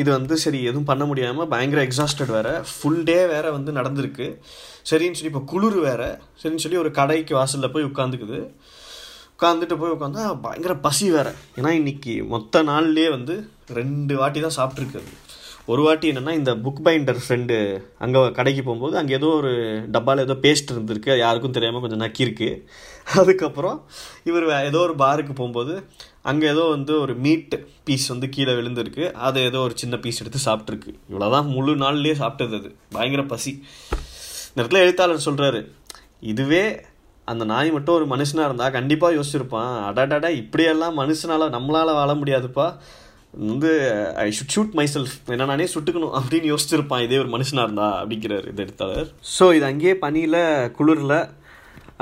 [0.00, 2.52] இது வந்து சரி எதுவும் பண்ண முடியாமல் பயங்கர எக்ஸாஸ்டட் வேறு.
[2.70, 4.26] ஃபுல் டே வேறு வந்து நடந்திருக்கு.
[4.90, 6.08] சரின்னு சொல்லி இப்போ குளிர் வேறு.
[6.40, 8.38] சரின்னு சொல்லி ஒரு கடைக்கு வாசலில் போய் உட்காந்துக்குது.
[9.34, 11.34] உட்காந்துட்டு போய் உட்காந்தா பயங்கர பசி வேறு.
[11.58, 13.36] ஏன்னா இன்றைக்கி மொத்த நாள்லேயே வந்து
[13.78, 15.02] ரெண்டு வாட்டி தான் சாப்பிட்ருக்கு
[15.66, 17.57] ஒரு வாட்டி என்னென்னா இந்த புக் பைண்டர் ஃப்ரெண்டு
[17.99, 19.50] அங்கே கடைக்கு போகும்போது அங்கே ஏதோ ஒரு
[19.92, 22.49] டப்பாவில் ஏதோ பேஸ்ட் இருந்திருக்கு யாருக்கும் தெரியாமல் கொஞ்சம் நக்கியிருக்கு.
[23.14, 23.76] அதுக்கப்புறம்
[24.25, 25.75] இவர் ஏதோ ஒரு பாருக்கு போகும்போது
[26.23, 27.54] அங்கே ஏதோ வந்து ஒரு மீட்
[27.85, 32.59] பீஸ் வந்து கீழே விழுந்திருக்கு அதை ஏதோ ஒரு சின்ன பீஸ் எடுத்து சாப்பிட்ருக்கு இவ்வளோதான் முழு நாள்லேயே சாப்பிட்டது
[32.61, 32.71] அது.
[32.90, 33.52] பயங்கர பசி.
[34.50, 35.61] இந்த இடத்துல எழுத்தாளர் சொல்கிறாரு
[36.33, 36.64] இதுவே
[37.25, 39.75] அந்த நாய் மட்டும் ஒரு மனுஷனாக இருந்தால் கண்டிப்பாக யோசிச்சிருப்பான்.
[39.88, 42.66] அடாடாடா இப்படியெல்லாம் மனுஷனால் நம்மளால் வாழ முடியாதுப்பா.
[43.40, 43.70] வந்து
[44.22, 47.04] I should shoot myself என்ன நானே சுட்டுக்கணும் அப்படின்னு யோசிச்சிருப்பான்.
[47.06, 49.08] இதே ஒரு மனுஷனாக இருந்தா அப்படிங்கிறார் இந்த எழுத்தாளர்.
[49.36, 50.40] ஸோ இது அங்கேயே பனியில்
[50.78, 51.16] குளிரில்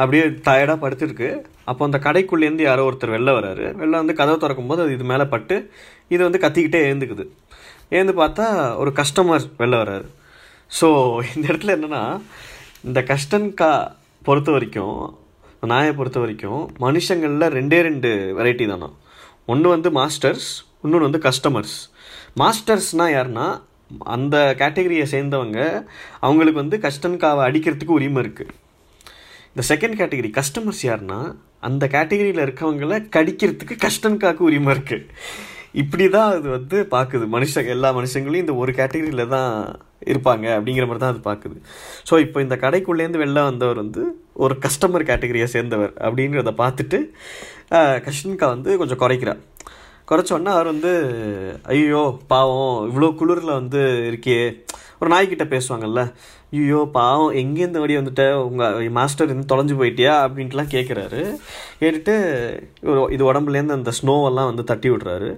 [0.00, 1.28] அப்படியே டயர்டாக படுத்துருக்கு.
[1.70, 3.64] அப்போ அந்த கடைக்குள்ளேருந்து யாரோ ஒருத்தர் வெளில வராரு.
[3.80, 5.56] வெளில வந்து கதவை திறக்கும்போது அது இது மேலே பட்டு
[6.14, 7.26] இது வந்து கத்திக்கிட்டே ஏந்துக்குது.
[7.99, 8.46] ஏந்து பார்த்தா
[8.82, 10.08] ஒரு கஸ்டமர் வெளில வராரு.
[10.78, 10.88] ஸோ
[11.34, 12.02] இந்த இடத்துல என்னென்னா
[12.88, 13.70] இந்த கஸ்டன்கா
[14.28, 14.99] பொறுத்த வரைக்கும்
[15.72, 18.10] நாயை பொறுத்த வரைக்கும் மனுஷங்களில் ரெண்டே ரெண்டு
[18.40, 18.90] வெரைட்டி தானா.
[19.52, 20.50] ஒன்று வந்து மாஸ்டர்ஸ்
[20.84, 21.76] இன்னொன்று வந்து கஸ்டமர்ஸ்
[22.40, 23.46] மாஸ்டர்ஸ்னால் யாருன்னா
[24.14, 25.58] அந்த கேட்டகரியை சேர்ந்தவங்க
[26.20, 28.54] அவங்களுக்கு வந்து கஸ்டன்காவை அடிக்கிறதுக்கு உரிமை இருக்குது
[29.54, 31.20] இந்த செகண்ட் கேட்டகரி கஸ்டமர்ஸ் யாருன்னா
[31.60, 35.06] அந்த கேட்டகரியில் இருக்கவங்கள கடிக்கிறதுக்கு கஸ்டன்காவுக்கு உரிமை இருக்குது
[35.72, 39.52] இப்படி தான் அது வந்து பார்க்குது மனுஷங்க எல்லா மனுஷங்களையும் இந்த ஒரு கேட்டகரியில் தான்
[40.06, 41.56] இருப்பாங்க அப்படிங்கிற மாதிரி தான் அது பார்க்குது
[42.10, 44.02] ஸோ இப்போ இந்த கடைக்குள்ளேருந்து வெளில வந்தவர் வந்து
[44.37, 46.99] ஒரு கஸ்டமர் கேட்டகரியை சேர்ந்தவர் அப்படிங்கிறத பார்த்துட்டு
[48.06, 49.40] கஷ்டன்கா வந்து கொஞ்சம் குறைக்கிறார்.
[50.11, 50.93] குறைச்சோன்னா அவர் வந்து
[51.75, 52.02] ஐயோ
[52.35, 54.38] பாவம் இவ்வளோ குளிரில் வந்து இருக்கே
[55.00, 56.00] ஒரு நாய்கிட்ட பேசுவாங்கல்ல
[56.59, 58.25] ஐயோ பாவம் எங்கேருந்து வடி வந்துட்ட?
[58.47, 60.14] உங்கள் மாஸ்டர் இருந்து தொலைஞ்சு போயிட்டியா?
[60.25, 61.21] அப்படின்ட்டுலாம் கேட்குறாரு
[61.81, 62.14] கேட்டுட்டு
[62.90, 65.29] ஒரு இது உடம்புலேருந்து அந்த ஸ்னோவெல்லாம் வந்து தட்டி விட்றாரு.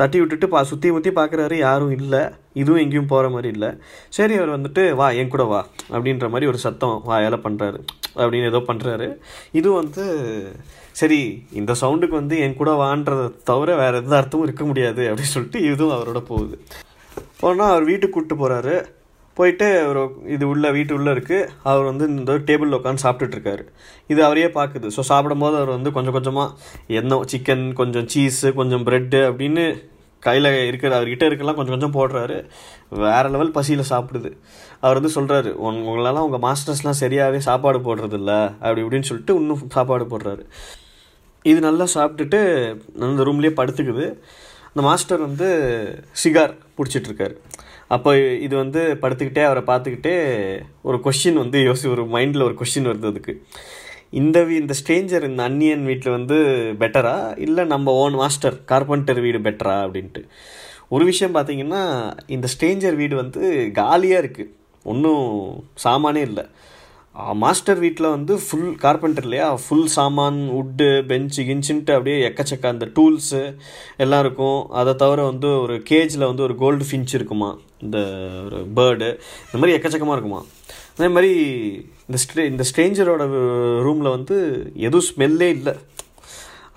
[0.00, 2.22] தட்டி விட்டுட்டு பா சுற்றி முற்றி பார்க்குறாரு யாரும் இல்லை.
[2.62, 3.70] இதுவும் எங்கேயும் போகிற மாதிரி இல்லை.
[4.18, 5.60] சரி அவர் வந்துட்டு வா என் கூட வா
[5.94, 7.80] அப்படின்ற மாதிரி ஒரு சத்தம் வா வேலை பண்ணுறாரு
[8.20, 9.08] அப்படின்னு ஏதோ பண்ணுறாரு
[9.58, 10.06] இதுவும் வந்து
[11.00, 11.20] சரி
[11.60, 15.94] இந்த சவுண்டுக்கு வந்து என் கூட வான்றதை தவிர வேறு எந்த அர்த்தமும் இருக்க முடியாது அப்படின்னு சொல்லிட்டு இதுவும்
[15.96, 16.56] அவரோட போகுது.
[17.40, 18.76] போனால் அவர் வீட்டுக்கு கூப்பிட்டு போகிறாரு
[19.36, 20.02] போயிட்டு ஒரு
[20.34, 23.64] இது உள்ள வீட்டு உள்ளே இருக்குது அவர் வந்து இந்த டேபிளில் உட்காந்து சாப்பிட்டுட்ருக்காரு
[24.12, 26.54] இது அவரையே பார்க்குது ஸோ சாப்பிடும்போது அவர் வந்து கொஞ்சம் கொஞ்சமாக
[27.00, 29.64] என்ன சிக்கன் கொஞ்சம் சீஸு கொஞ்சம் ப்ரெட்டு அப்படின்னு
[30.26, 32.36] கையில் இருக்கிற அவர்கிட்ட இருக்கலாம் கொஞ்சம் கொஞ்சம் போடுறாரு.
[33.02, 34.30] வேறு லெவல் பசியில் சாப்பிடுது.
[34.84, 38.32] அவர் வந்து சொல்கிறாரு உன் உங்களெல்லாம் உங்கள் மாஸ்டர்ஸ்லாம் சரியாகவே சாப்பாடு போடுறதில்ல.
[38.62, 40.44] அப்படி இப்படின்னு சொல்லிட்டு இன்னும் சாப்பாடு போடுறாரு.
[41.50, 42.40] இது நல்லா சாப்பிட்டுட்டு
[43.06, 44.06] அந்த ரூம்லேயே படுத்துக்குது.
[44.70, 45.48] அந்த மாஸ்டர் வந்து
[46.22, 47.34] சிகார் பிடிச்சிட்ருக்காரு.
[47.94, 48.10] அப்போ
[48.46, 50.14] இது வந்து படுத்துக்கிட்டே அவரை பார்த்துக்கிட்டே
[50.88, 53.34] ஒரு கொஷின் வந்து யோசி ஒரு மைண்டில் ஒரு கொஷின் வருது அதுக்கு.
[54.20, 56.36] இந்த வீ இந்த ஸ்ட்ரேஞ்சர் இந்த அன்னியன் வீட்டில் வந்து
[56.82, 57.14] பெட்டரா
[57.46, 60.22] இல்லை நம்ம ஓன் மாஸ்டர் கார்பெண்டர் வீடு பெட்டரா அப்படின்ட்டு.
[60.94, 61.82] ஒரு விஷயம் பார்த்தீங்கன்னா
[62.26, 63.42] இந்த ஸ்ட்ரேஞ்சர் வீடு வந்து
[63.80, 64.52] காலியாக இருக்குது
[64.84, 65.26] ஒன்றும்
[65.84, 66.44] சாமானே இல்லை.
[67.42, 69.48] மாஸ்டர் வீட்டில் வந்து ஃபுல் கார்பெண்டர் இல்லையா?
[69.64, 73.42] ஃபுல் சாமான் உட்டு பெஞ்சு கிஞ்சுன்ட்டு அப்படியே எக்கச்சக்க அந்த டூல்ஸு
[74.04, 74.58] எல்லாம் இருக்கும்.
[74.80, 77.50] அதை தவிர வந்து ஒரு கேஜில் வந்து ஒரு கோல்டு ஃபின்ச் இருக்குமா?
[77.84, 77.98] இந்த
[78.46, 79.08] ஒரு பேர்டு
[79.46, 80.40] இந்த மாதிரி எக்கச்சக்கமாக இருக்குமா?
[80.96, 81.32] அதே மாதிரி
[82.08, 83.22] இந்த ஸ்ட்ரே இந்த ஸ்ட்ரேஞ்சரோட
[83.86, 84.36] ரூமில் வந்து
[84.86, 85.74] எதுவும் ஸ்மெல்லே இல்லை.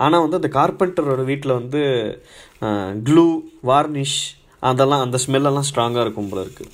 [0.04, 1.82] ஆனால் வந்து அந்த கார்பெண்டரோட வீட்டில் வந்து
[3.08, 3.26] க்ளூ
[3.70, 4.18] வார்னிஷ்
[4.70, 6.72] அதெல்லாம் அந்த ஸ்மெல்லெல்லாம் ஸ்ட்ராங்காக இருக்கும் போல இருக்குது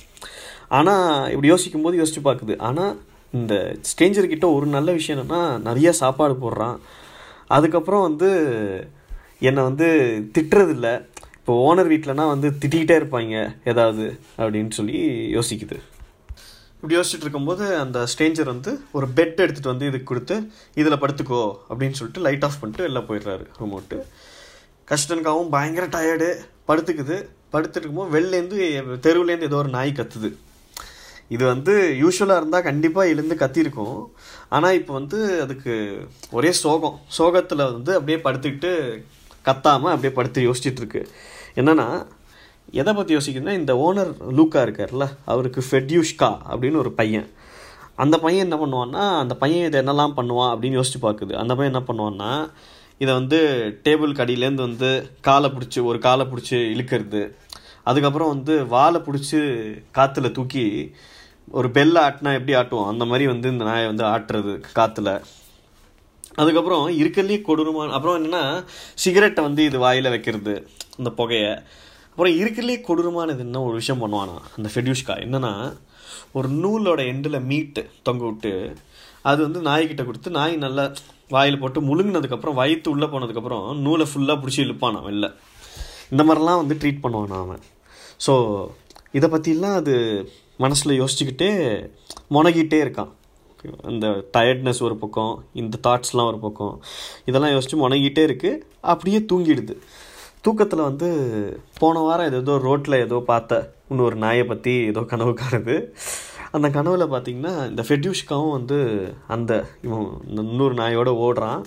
[0.77, 2.53] ஆனால் இப்படி யோசிக்கும் போது யோசிச்சு பார்க்குது.
[2.69, 2.93] ஆனால்
[3.39, 3.55] இந்த
[3.89, 6.77] ஸ்ட்ரேஞ்சர்கிட்ட ஒரு நல்ல விஷயம் என்னென்னா நிறைய சாப்பாடு போடுறான்.
[7.55, 8.29] அதுக்கப்புறம் வந்து
[9.49, 9.87] என்னை வந்து
[10.35, 10.89] திட்டுறதில்ல.
[11.39, 13.33] இப்போ ஓனர் வீட்டிலனா வந்து திட்டிகிட்டே இருப்பாங்க
[13.71, 14.05] ஏதாவது
[14.43, 14.99] அப்படின்னு சொல்லி
[15.35, 15.77] யோசிக்குது.
[16.75, 20.35] இப்படி யோசிச்சுட்டு இருக்கும்போது அந்த ஸ்ட்ரேஞ்சர் வந்து ஒரு பெட் எடுத்துகிட்டு வந்து இதுக்கு கொடுத்து
[20.81, 23.99] இதில் படுத்துக்கோ அப்படின்னு சொல்லிட்டு லைட் ஆஃப் பண்ணிட்டு வெளில போயிடுறாரு ரிமோட்டு
[24.91, 26.29] கஷ்டனுக்காகவும் பயங்கர டயர்டு
[26.69, 27.17] படுத்துக்குது.
[27.53, 28.57] படுத்துட்டு இருக்கும்போது வெளிலேருந்து
[29.05, 30.29] தெருவுலேருந்து ஏதோ ஒரு நாய் கத்துது.
[31.33, 33.99] இது வந்து யூஸ்வலாக இருந்தால் கண்டிப்பாக எழுந்து கத்திருக்கும்.
[34.55, 35.73] ஆனால் இப்போ வந்து அதுக்கு
[36.37, 36.97] ஒரே சோகம்.
[37.17, 38.71] சோகத்தில் வந்து அப்படியே படுத்துக்கிட்டு
[39.47, 41.01] கத்தாமல் அப்படியே படுத்து யோசிச்சுட்ருக்கு.
[41.61, 41.87] என்னென்னா
[42.81, 47.27] எதை பற்றி யோசிக்கணும்னா இந்த ஓனர் லூக்கா இருக்கார்ல அவருக்கு ஃபெட்யூஷ்கா அப்படின்னு ஒரு பையன்.
[48.03, 51.33] அந்த பையன் என்ன பண்ணுவான்னா அந்த பையன் இதை என்னெல்லாம் பண்ணுவான் அப்படின்னு யோசிச்சு பார்க்குது.
[51.41, 52.31] அந்த பையன் என்ன பண்ணுவான்னா
[53.03, 53.39] இதை வந்து
[53.85, 54.89] டேபிள் கடியிலேருந்து வந்து
[55.27, 57.23] காலை பிடிச்சி ஒரு காலை பிடிச்சி இழுக்கிறது.
[57.89, 59.39] அதுக்கப்புறம் வந்து வாழை பிடிச்சி
[59.97, 60.65] காற்றுல தூக்கி
[61.47, 62.89] ஒரு பெல்லை ஆட்டினா எப்படி ஆட்டுவோம்?
[62.91, 65.11] அந்த மாதிரி வந்து இந்த நாயை வந்து ஆட்டுறது காற்றுல
[66.41, 68.43] அதுக்கப்புறம் இருக்கலையும் கொடூரமான அப்புறம் என்னென்னா
[69.03, 71.51] சிகரெட்டை வந்து இது வாயில் வைக்கிறது அந்த புகையை.
[72.09, 74.35] அப்புறம் இருக்கலையும் கொடூரமானது என்ன ஒரு விஷயம் பண்ணுவானா?
[74.57, 75.53] அந்த ஃபெடியூஷ்கா என்னென்னா
[76.31, 78.53] ஒரு நூலோட எண்டில் மீட்டு தொங்க விட்டு
[79.21, 80.83] அது வந்து நாய்கிட்ட கொடுத்து நாய் நல்லா
[81.29, 85.27] வாயில் போட்டு முழுங்கினதுக்கப்புறம் வயிற்று உள்ளே போனதுக்கப்புறம் நூலை ஃபுல்லாக பிடிச்சி இழுப்பானா வெளில.
[86.09, 87.63] இந்த மாதிரிலாம் வந்து ட்ரீட் பண்ணுவான் அவன்.
[88.25, 88.33] ஸோ
[89.11, 89.95] இதை பற்றிலாம் அது
[90.63, 91.51] மனசில் யோசிச்சுக்கிட்டே
[92.35, 93.11] முனகிட்டே இருக்கான்.
[93.91, 96.75] இந்த டயர்ட்னஸ் ஒரு பக்கம் இந்த தாட்ஸ்லாம் ஒரு பக்கம்
[97.29, 98.61] இதெல்லாம் யோசித்து முனகிட்டே இருக்குது
[98.93, 99.75] அப்படியே தூங்கிடுது.
[100.45, 101.07] தூக்கத்தில் வந்து
[101.79, 105.75] போன வாரம் இது ஏதோ ரோட்டில் ஏதோ பார்த்த இன்னொரு நாயை பற்றி ஏதோ கனவு காணுது.
[106.55, 108.77] அந்த கனவில் பார்த்தீங்கன்னா இந்த ஃபெட்யூஷ்காவும் வந்து
[109.35, 109.51] அந்த
[109.85, 111.63] இவன் இந்த இன்னொரு நாயோடு ஓடுறான்.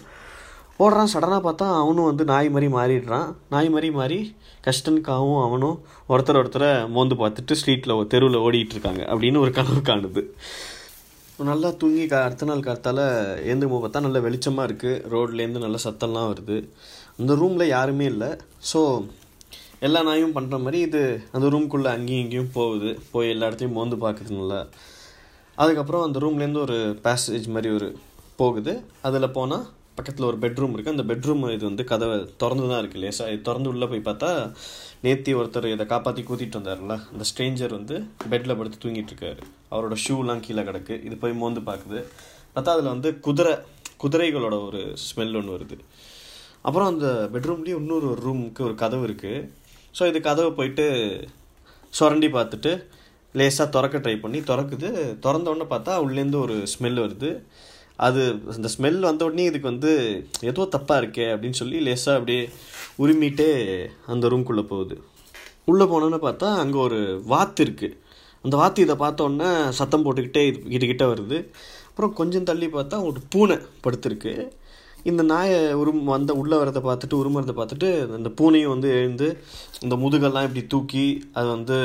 [0.85, 3.29] ஓடுறான் சடனாக பார்த்தா அவனும் வந்து நாய் மாதிரி மாறிடுறான்.
[3.53, 4.19] நாய் மாதிரி மாறி
[4.67, 5.77] கஷ்டனுக்காகவும் அவனும்
[6.13, 10.23] ஒருத்தர் ஒருத்தரை மோந்து பார்த்துட்டு ஸ்ட்ரீட்டில் தெருவில் ஓடிட்டு இருக்காங்க அப்படின்னு ஒரு கனவு காணுது.
[11.49, 13.03] நல்லா தூங்கி க அடுத்த நாள் காத்தால்
[13.51, 16.59] ஏந்திரும்போது பார்த்தா நல்ல வெளிச்சமாக இருக்குது ரோட்லேருந்து நல்ல சத்தம்லாம் வருது.
[17.21, 18.31] அந்த ரூமில் யாருமே இல்லை.
[18.71, 18.83] ஸோ
[19.89, 21.03] எல்லா நாயும் பண்ணுற மாதிரி இது
[21.35, 22.93] அந்த ரூம்குள்ளே அங்கேயும் இங்கேயும் போகுது.
[23.13, 24.61] போய் எல்லா இடத்தையும் மோந்து பார்க்குது நல்லா
[25.59, 27.91] அதுக்கப்புறம் அந்த ரூம்லேருந்து ஒரு பேசேஜ் மாதிரி ஒரு
[28.41, 28.75] போகுது.
[29.09, 29.67] அதில் போனால்
[29.99, 33.71] பக்கத்தில் ஒரு பெட்ரூம் இருக்குது அந்த பெட்ரூம் இது வந்து கதவை திறந்து தான் இருக்குது லேசாக இது திறந்து
[33.73, 34.31] உள்ளே போய் பார்த்தா
[35.05, 37.97] நேத்தி ஒருத்தர் இதை காப்பாற்றி கூத்திட்டு வந்தார்ல அந்த ஸ்ட்ரேஞ்சர் வந்து
[38.33, 39.43] பெட்டில் படுத்து தூங்கிட்டு இருக்காரு.
[39.73, 40.97] அவரோட ஷூலாம் கீழே கிடக்கு.
[41.09, 42.01] இது போய் மோந்து பார்க்குது
[42.55, 43.55] பார்த்தா அதில் வந்து குதிரை
[44.03, 45.79] குதிரைகளோட ஒரு ஸ்மெல் ஒன்று வருது.
[46.67, 49.47] அப்புறம் அந்த பெட்ரூம்லேயே இன்னொரு ஒரு ரூமுக்கு ஒரு கதவு இருக்குது
[49.99, 50.87] ஸோ இது கதவை போயிட்டு
[51.93, 52.73] சுரண்டி பார்த்துட்டு
[53.39, 54.91] லேசாக திறக்க ட்ரை பண்ணி திறக்குது.
[55.25, 57.31] திறந்தோடனே பார்த்தா உள்ளேருந்து ஒரு ஸ்மெல் வருது.
[58.07, 58.23] அது
[58.55, 59.93] அந்த ஸ்மெல் வந்த உடனே இதுக்கு வந்து
[60.51, 62.43] ஏதோ தப்பாக இருக்கே அப்படின்னு சொல்லி லேசாக அப்படியே
[63.03, 63.49] உரிமிட்டே
[64.13, 64.97] அந்த ரூம்குள்ளே போகுது.
[65.73, 67.01] உள்ளே போனோன்னு பார்த்தா அங்கே ஒரு
[67.33, 67.97] வாத்து இருக்குது
[68.45, 71.39] அந்த வாத்து இதை பார்த்தோன்னே சத்தம் போட்டுக்கிட்டே இது கிட்டக்கிட்ட வருது.
[71.91, 74.33] அப்புறம் கொஞ்சம் தள்ளி பார்த்தா ஒரு பூனை படுத்துருக்கு.
[75.11, 79.29] இந்த நாயை உரும் வந்த உள்ளே வரதை பார்த்துட்டு உருமுறதை பார்த்துட்டு அந்த பூனையும் வந்து எழுந்து
[79.85, 81.05] இந்த முதுகெல்லாம் இப்படி தூக்கி
[81.39, 81.77] அது வந்து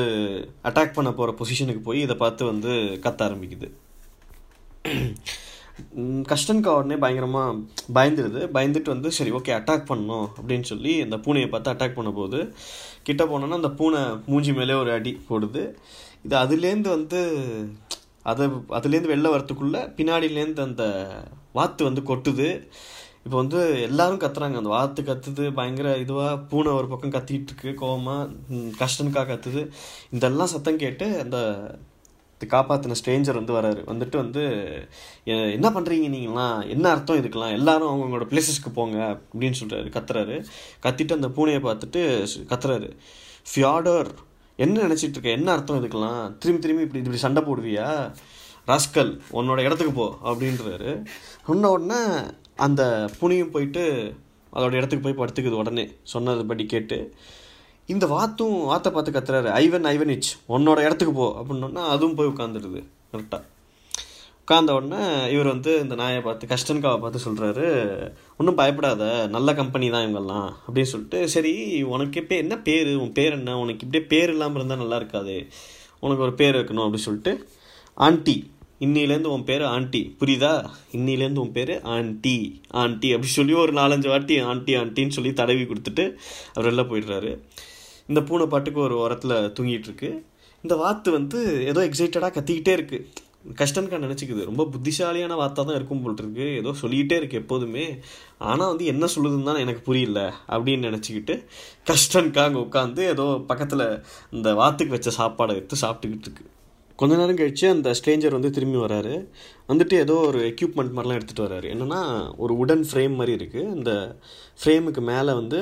[0.69, 2.71] அட்டாக் பண்ண போகிற பொசிஷனுக்கு போய் இதை பார்த்து வந்து
[3.05, 3.69] கத்த ஆரம்பிக்குது.
[6.27, 7.59] கஷ்டன்கா உடனே பயங்கரமாக
[7.93, 12.39] பயந்துடுது பயந்துட்டு வந்து சரி ஓகே அட்டாக் பண்ணணும் அப்படின்னு சொல்லி அந்த பூனையை பார்த்து அட்டாக் பண்ண போகுது
[13.03, 15.63] கிட்ட போனோன்னா அந்த பூனை மூஞ்சி மேலே ஒரு அடி போடுது.
[16.23, 17.21] இது அதுலேருந்து வந்து
[18.23, 20.83] அதை அதுலேருந்து வெளில வரத்துக்குள்ளே பின்னாடியிலேருந்து அந்த
[21.53, 22.49] வாத்து வந்து கொட்டுது.
[23.25, 24.57] இப்போ வந்து எல்லாரும் கத்துறாங்க.
[24.61, 28.71] அந்த வாத்து கத்துது பயங்கர இதுவாக பூனை ஒரு பக்கம் கத்திட்டு இருக்கு கோவமாக ம்,
[29.31, 29.63] கத்துது.
[30.11, 31.37] இதெல்லாம் சத்தம் கேட்டு அந்த
[32.43, 33.81] இது காப்பாற்றின ஸ்ட்ரேஞ்சர் வந்து வராரு.
[33.91, 34.43] வந்துட்டு வந்து
[35.57, 37.55] என்ன பண்ணுறீங்க நீங்களாம் என்ன அர்த்தம் இதுக்கெல்லாம்?
[37.59, 38.97] எல்லாரும் அவங்களோட பிளேசஸ்க்கு போங்க
[39.33, 40.37] அப்படின்னு சொல்கிறாரு கத்துறாரு.
[40.85, 42.01] கத்திட்டு அந்த பூனையை பார்த்துட்டு
[42.51, 42.89] கத்துறாரு.
[43.49, 44.09] ஃபியாடர்
[44.55, 45.29] என்ன நினச்சிட்டு இருக்க?
[45.39, 46.23] என்ன அர்த்தம் இதுக்கெல்லாம்?
[46.41, 47.87] திரும்பி திரும்பி இப்படி இப்படி சண்டை போடுவியா?
[48.67, 50.91] ராஸ்கல் உன்னோட இடத்துக்கு போ அப்படின்றாரு.
[51.47, 52.01] சொன்ன உடனே
[52.65, 52.81] அந்த
[53.19, 53.83] பூனையும் போயிட்டு
[54.55, 56.97] அதோட இடத்துக்கு போய் படுத்துக்குது உடனே சொன்னதுபடி கேட்டு
[57.85, 59.49] இந்த வாத்தும் வாத்தை பார்த்து கத்துறாரு.
[59.63, 63.41] ஐவன் ஐவன் இச் உன்னோட இடத்துக்கு போ அப்படின்னோன்னா அதுவும் போய் உட்காந்துடுது கரெக்டாக
[64.39, 67.67] உட்கார்ந்த உடனே இவர் வந்து இந்த நாயை பார்த்து கஷ்டன்காவை பார்த்து சொல்கிறாரு
[68.37, 70.49] ஒன்றும் பயப்படாத நல்ல கம்பெனி தான் இவங்கெல்லாம்.
[70.67, 72.95] அப்படின்னு சொல்லிட்டு சரி உனக்கு இப்போ என்ன பேர்?
[72.95, 73.59] உன் பேர் என்ன?
[73.59, 75.47] உனக்கு இப்படியே பேர் இல்லாமல் இருந்தால் நல்லா இருக்காது.
[75.99, 76.85] உனக்கு ஒரு பேர் வைக்கணும்.
[76.85, 77.47] அப்படின்னு சொல்லிட்டு
[77.93, 80.15] ஆண்டி இன்னிலேருந்து உன் பேர் ஆண்டி.
[80.19, 80.65] புரியுதா?
[80.91, 82.61] இன்னிலேருந்து உன் பேர் ஆண்டி.
[82.69, 83.09] ஆண்டி.
[83.11, 86.15] அப்படி சொல்லி ஒரு நாலஞ்சு வாட்டி ஆண்டி ஆண்டின்னு சொல்லி தடவி கொடுத்துட்டு
[86.53, 87.39] அவர் வெளில போயிடுறாரு.
[88.09, 90.11] இந்த பூனை பாட்டுக்கு ஒரு ஓரத்தில் தூங்கிட்டு இருக்கு
[90.63, 91.39] இந்த வாத்து வந்து
[91.71, 92.97] ஏதோ எக்ஸைட்டடாக கத்திக்கிட்டே இருக்கு.
[93.59, 94.41] கஷ்டன்கா நினச்சிக்குது.
[94.49, 97.85] ரொம்ப புத்திசாலியான வார்த்தை தான் இருக்கும் போல் இருக்கு ஏதோ சொல்லிக்கிட்டே இருக்கு எப்போதுமே.
[98.49, 100.19] ஆனால் வந்து என்ன சொல்லுதுன்னு தான் எனக்கு புரியல
[100.53, 101.35] அப்படின்னு நினச்சிக்கிட்டு
[101.89, 103.85] கஷ்டன்கா அங்கே உட்காந்து ஏதோ பக்கத்தில்
[104.37, 106.45] இந்த வாத்துக்கு வச்ச சாப்பாடை எடுத்து சாப்பிட்டுக்கிட்டு இருக்கு.
[106.99, 109.13] கொஞ்ச நேரம் கழிச்சு அந்த ஸ்ட்ரேஞ்சர் வந்து திரும்பி வராரு.
[109.71, 111.67] வந்துட்டு ஏதோ ஒரு எக்யூப்மெண்ட் மாதிரிலாம் எடுத்துகிட்டு வராரு.
[111.75, 112.01] என்னென்னா
[112.43, 113.91] ஒரு உடன் ஃப்ரேம் மாதிரி இருக்குது இந்த
[114.61, 115.59] ஃப்ரேமுக்கு மேலே வந்து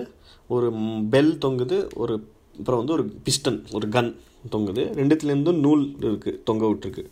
[0.55, 0.67] ஒரு
[1.13, 2.15] பெல் தொங்குது ஒரு
[2.59, 4.11] அப்புறம் வந்து ஒரு பிஸ்டன் ஒரு கன்
[4.53, 4.83] தொங்குது.
[4.99, 7.03] ரெண்டுத்துலேருந்தும் நூல் இருக்குது தொங்க விட்டுருக்கு.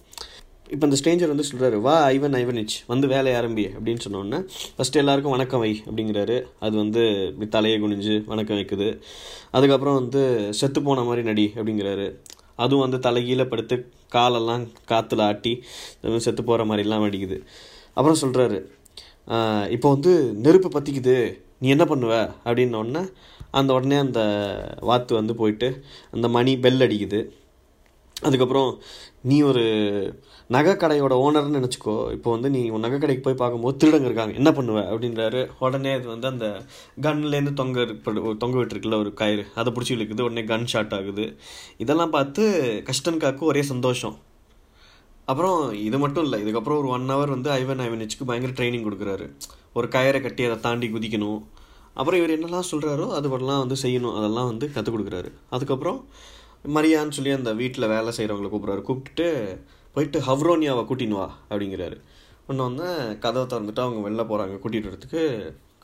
[0.73, 4.39] இப்போ இந்த ஸ்ட்ரேஞ்சர் வந்து சொல்கிறாரு வா ஐவன் ஐவனிச் வந்து வேலையை ஆரம்பி அப்படின்னு சொன்னோன்னே
[4.75, 6.37] ஃபஸ்ட்டு எல்லாருக்கும் வணக்கம் வை அப்படிங்கிறாரு.
[6.65, 8.89] அது வந்து இப்படி தலையை குனிஞ்சு வணக்கம் வைக்குது.
[9.57, 10.21] அதுக்கப்புறம் வந்து
[10.59, 12.07] செத்து போன மாதிரி நடி அப்படிங்கிறாரு.
[12.63, 13.75] அதுவும் வந்து தலைகீழ படுத்து
[14.15, 15.53] காலெல்லாம் காற்றுல ஆட்டி
[16.25, 17.37] செத்து போகிற மாதிரிலாம் அடிக்குது
[17.97, 18.59] அப்புறம் சொல்கிறாரு
[19.75, 20.11] இப்போ வந்து
[20.45, 21.15] நெருப்பு பற்றிக்குது
[21.59, 22.31] நீ என்ன பண்ணுவ?
[22.45, 23.05] அப்படின்ன உடனே
[23.51, 24.21] அந்த உடனே அந்த
[24.79, 27.37] வாத்து வந்து போயிட்டு அந்த மணி பெல் அடிக்குது.
[28.21, 28.81] அதுக்கப்புறம்
[29.21, 29.61] நீ ஒரு
[30.49, 32.11] நகைக்கடையோட ஓனர்னு நினச்சிக்கோ.
[32.11, 34.33] இப்போ வந்து நீ உன் நகைக்கடைக்கு போய் பார்க்கும்போது திருடங்க இருக்காங்க.
[34.33, 34.79] என்ன பண்ணுவ?
[34.93, 35.49] அப்படின்றாரு.
[35.59, 36.61] உடனே அது வந்து அந்த
[37.01, 37.85] கன்லேருந்து தொங்க
[38.37, 39.45] தொங்க விட்டுருக்குல்ல ஒரு கயிறு.
[39.55, 40.21] அதை பிடிச்சி இழுக்குது.
[40.21, 41.37] உடனே கன் ஷாட் ஆகுது.
[41.77, 44.17] இதெல்லாம் பார்த்து கஷ்டன்காக்கு ஒரே சந்தோஷம்.
[45.29, 49.25] அப்புறம் இது மட்டும் இல்லை இதுக்கப்புறம் ஒரு ஒன் ஹவர் வந்து ஐவன் ஐவனிச்சுக்கு பயங்கர ட்ரைனிங் கொடுக்குறாரு.
[49.77, 51.39] ஒரு கயரை கட்டி அதை தாண்டி குதிக்கணும்.
[51.99, 54.15] அப்புறம் இவர் என்னெல்லாம் சொல்கிறாரோ அதுவெல்லாம் வந்து செய்யணும்.
[54.19, 55.29] அதெல்லாம் வந்து கற்றுக் கொடுக்குறாரு.
[55.55, 55.99] அதுக்கப்புறம்
[56.75, 58.81] மரியான்னு சொல்லி அந்த வீட்டில் வேலை செய்கிறவங்களை கூப்பிட்றாரு.
[58.89, 59.27] கூப்பிட்டுட்டு
[59.93, 61.97] போயிட்டு ஹவ்ரோனியாவை கூட்டின்னு வா அப்படிங்கிறாரு.
[62.49, 62.87] ஒன்று வந்து
[63.23, 65.21] கதவை திறந்துட்டு அவங்க வெளில போகிறாங்க கூட்டிகிட்டு வரதுக்கு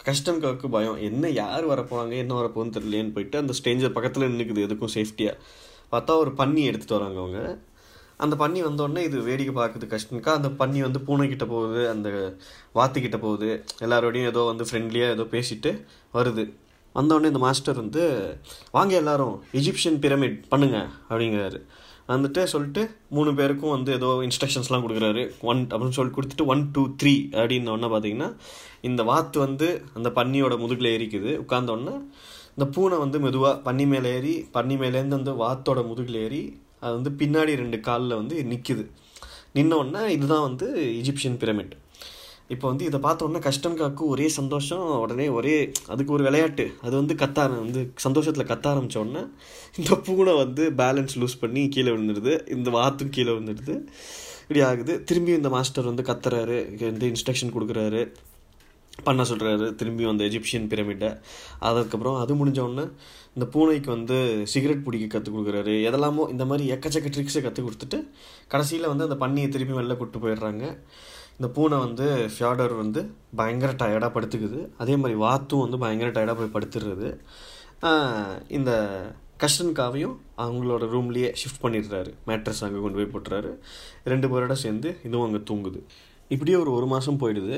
[0.10, 0.97] கஷ்டன்காவுக்கு பயம்.
[1.10, 5.36] என்ன யார் வரப்போகிறாங்க என்ன வரப்போகுன்னு தெரியலேன்னு போயிட்டு அந்த ஸ்டேஞ்சர் பக்கத்தில் நின்றுக்குது எதுக்கும் சேஃப்டியாக
[5.93, 7.41] பார்த்தா ஒரு பன்னி எடுத்துகிட்டு வராங்க அவங்க.
[8.23, 10.34] அந்த பன்னி வந்தோடனே இது வேடிக்கை பார்க்குறது கஷ்டம்க்கா.
[10.39, 12.10] அந்த பன்னி வந்து பூனைக்கிட்ட போகுது அந்த
[12.78, 13.49] வாத்துக்கிட்ட போகுது.
[13.86, 15.71] எல்லாரோடையும் ஏதோ வந்து ஃப்ரெண்ட்லியாக ஏதோ பேசிட்டு
[16.17, 16.45] வருது.
[16.95, 18.04] வந்தோடனே இந்த மாஸ்டர் வந்து
[18.75, 20.78] வாங்க எல்லாரும் எஜிப்சியன் பிரமிட் பண்ணுங்க
[21.10, 21.60] அப்படிங்கிறாரு.
[22.12, 22.82] வந்துட்டு சொல்லிட்டு
[23.15, 25.23] மூணு பேருக்கும் வந்து ஏதோ இன்ஸ்ட்ரக்ஷன்ஸ்லாம் கொடுக்குறாரு.
[25.51, 28.30] ஒன் அப்படின்னு சொல்லி கொடுத்துட்டு ஒன் டூ த்ரீ அப்படின்னு ஒன்று பார்த்தீங்கன்னா
[28.89, 31.32] இந்த வாத்து வந்து அந்த பன்னியோட முதுகில் ஏறிக்குது.
[31.43, 31.95] உட்காந்தோடனே
[32.58, 36.41] இந்த பூனை வந்து மெதுவாக பன்னி மேலே ஏறி பன்னி மேலேருந்து அந்த வாத்தோட முதுகில் ஏறி
[36.86, 38.86] அது வந்து பின்னாடி ரெண்டு காலில் வந்து நிற்குது
[39.58, 40.67] நின்னோடனே இதுதான் வந்து
[41.02, 41.74] எஜிப்சியன் பிரமிட்
[42.54, 45.54] இப்போ வந்து இதை பார்த்தோன்னா கஷ்டம் காக்கு ஒரே சந்தோஷம் உடனே ஒரே
[45.88, 46.65] அதுக்கு ஒரு விளையாட்டு.
[46.82, 49.24] அது வந்து கத்த வந்து சந்தோஷத்தில் கத்த ஆரம்பிச்ச உடனே
[49.78, 52.34] இந்த பூனை வந்து பேலன்ஸ் லூஸ் பண்ணி கீழே விழுந்துடுது.
[52.56, 53.76] இந்த வாத்தும் கீழே விழுந்துடுது.
[54.43, 54.95] இப்படி ஆகுது.
[55.04, 56.60] திரும்பி இந்த மாஸ்டர் வந்து கத்துறாரு.
[56.91, 58.04] வந்து இன்ஸ்ட்ரக்ஷன் கொடுக்குறாரு.
[59.03, 61.10] பண்ண சொல்கிறாரு திரும்பி அந்த எஜிப்சியன் பிரமிட்டை
[61.67, 62.86] அதுக்கப்புறம் அது முடிஞ்சோடனே
[63.36, 64.17] இந்த பூனைக்கு வந்து
[64.51, 65.73] சிகரெட் பிடிக்க கற்றுக் கொடுக்குறாரு.
[65.88, 67.99] எதெல்லாமோ இந்த மாதிரி எக்கச்சக்க ட்ரிக்ஸை கற்றுக் கொடுத்துட்டு
[68.53, 70.63] கடைசியில் வந்து அந்த பண்ணியை திரும்பி வெளில கூட்டு போயிடுறாங்க.
[71.38, 73.01] இந்த பூனை வந்து ஃபியாடர் வந்து
[73.41, 74.62] பயங்கர டயர்டாக படுத்துக்குது.
[74.77, 77.10] அதே மாதிரி வாத்தும் வந்து பயங்கர டயர்டாக போய் படுத்துடுறது.
[78.47, 78.71] இந்த
[79.43, 82.12] கஷ்டன்காவையும் அவங்களோட ரூம்லேயே ஷிஃப்ட் பண்ணிடுறாரு.
[82.27, 83.51] மேட்ரஸ் அங்கே கொண்டு போய் போட்டுறாரு.
[84.12, 85.81] ரெண்டு பேரோட சேர்ந்து இதுவும் அங்கே தூங்குது.
[86.34, 87.58] இப்படியே ஒரு ஒரு மாதம் போயிடுது.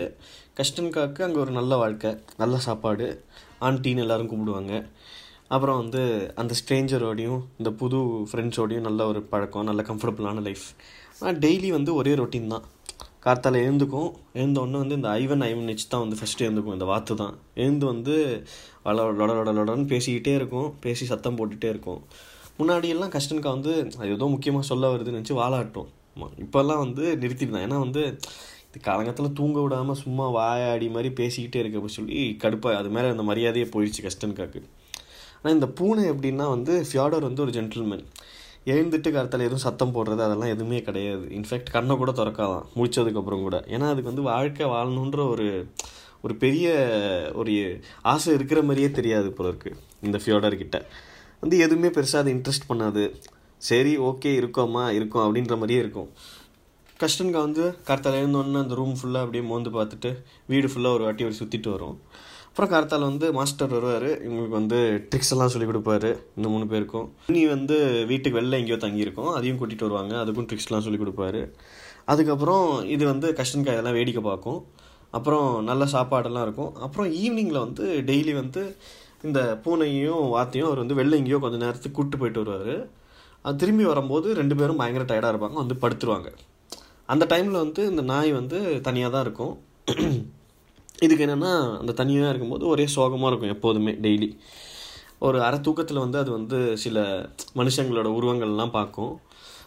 [0.57, 3.07] கஷ்டன்காக்கு அங்கே ஒரு நல்ல வாழ்க்கை நல்ல சாப்பாடு
[3.61, 4.73] ஆண்டின்னு எல்லோரும் கூப்பிடுவாங்க
[5.47, 6.01] அப்புறம் வந்து
[6.35, 7.97] அந்த ஸ்ட்ரேஞ்சரோடையும் இந்த புது
[8.29, 10.65] ஃப்ரெண்ட்ஸோடையும் நல்ல ஒரு பழக்கம் நல்ல கம்ஃபர்டபுளான லைஃப்
[11.19, 12.65] ஆனால் டெய்லி வந்து ஒரே ரொட்டீன் தான்.
[13.25, 17.35] கார்த்தால எழுந்துக்கும் எழுந்தோடனே வந்து இந்த ஐவன் ஐவன் நிச்சு தான் வந்து ஃபஸ்ட்டு எழுந்துக்கும் இந்த வாத்து தான்.
[17.63, 18.15] எழுந்து வந்து
[18.83, 22.01] வள லொட லொட லொடன்னு பேசிக்கிட்டே இருக்கும் பேசி சத்தம் போட்டுகிட்டே இருக்கும்.
[22.59, 25.89] முன்னாடியெல்லாம் கஷ்டன்கா வந்து அது ஏதோ முக்கியமாக சொல்ல வருதுன்னு நினச்சி வாழாட்டும்
[26.43, 27.65] இப்போல்லாம் வந்து நிறுத்திடுதான்.
[27.67, 28.03] ஏன்னா வந்து
[28.73, 33.67] காலங்கத்தில் தூங்க விடாமல் சும்மா வாயாடி மாதிரி பேசிக்கிட்டே இருக்க அப்படி சொல்லி கடுப்பாக அது மேலே அந்த மரியாதையே
[33.75, 34.61] போயிடுச்சு கஷ்டன்காக்கு
[35.37, 38.05] ஆனால் இந்த பூனை எப்படின்னா வந்து ஃபியாடர் வந்து ஒரு ஜென்டில்மேன்
[38.65, 41.25] எழுந்துட்டு கருத்தில் எதுவும் சத்தம் போடுறது அதெல்லாம் எதுவுமே கிடையாது.
[41.27, 43.63] இன்ஃபேக்ட் கண்ணை கூட திறக்காதான் முடிச்சதுக்கப்புறம் கூட.
[43.67, 45.67] ஏன்னா அதுக்கு வந்து வாழ்க்கை வாழணுன்ற ஒரு
[46.21, 46.67] ஒரு பெரிய
[47.35, 50.77] ஒரு ஆசை இருக்கிற மாதிரியே தெரியாது போல இருக்குது இந்த ஃபியோடர்கிட்ட
[51.41, 53.03] வந்து எதுவுமே பெருசாக அது இன்ட்ரெஸ்ட் பண்ணாது.
[53.57, 56.09] சரி ஓகே இருக்கோம்மா இருக்கோம் அப்படின்ற மாதிரியே இருக்கும்.
[57.01, 60.09] கஷ்டன்கா வந்து கார்த்தால எழுந்தோடனே அந்த ரூம் ஃபுல்லாக அப்படியே மோந்து பார்த்துட்டு
[60.47, 61.97] வீடு ஃபுல்லாக ஒரு வாட்டி ஒரு சுற்றிட்டு வரும்.
[62.47, 64.07] அப்புறம் கார்த்தால வந்து மாஸ்டர் வருவார்.
[64.27, 67.13] இவங்களுக்கு வந்து ட்ரிக்ஸ் எல்லாம் சொல்லிக் கொடுப்பாரு இந்த மூணு பேருக்கும்.
[67.27, 69.31] நீ வந்து வீட்டுக்கு வெளில எங்கேயோ தங்கியிருக்கோம்.
[69.33, 70.15] அதையும் கூட்டிகிட்டு வருவாங்க.
[70.15, 71.51] அதுக்கும் ட்ரிக்ஸ்லாம் சொல்லி கொடுப்பாரு.
[72.05, 74.65] அதுக்கப்புறம் இது வந்து கஷ்டன்கா இதெல்லாம் வேடிக்கை பார்க்கும்.
[75.09, 76.75] அப்புறம் நல்ல சாப்பாடெல்லாம் இருக்கும்.
[76.75, 78.75] அப்புறம் ஈவினிங்கில் வந்து டெய்லி வந்து
[79.23, 82.89] இந்த பூனையும் வாத்தையும் அவர் வந்து வெளில எங்கேயோ கொஞ்சம் நேரத்துக்கு கூப்பிட்டு போயிட்டு வருவார்.
[83.41, 85.53] அது திரும்பி வரும்போது ரெண்டு பேரும் பயங்கர டயர்டாக இருப்பாங்க.
[85.53, 86.31] வந்து படுத்துருவாங்க.
[87.13, 89.53] அந்த டைமில் வந்து இந்த நாய் வந்து தனியாக தான் இருக்கும்.
[91.05, 94.29] இதுக்கு என்னென்னா அந்த தனியாக இருக்கும்போது ஒரே சோகமாக இருக்கும் எப்போதுமே டெய்லி
[95.27, 96.97] ஒரு அரை தூக்கத்தில் வந்து அது வந்து சில
[97.59, 99.13] மனுஷங்களோட உருவங்கள்லாம் பார்க்கும்.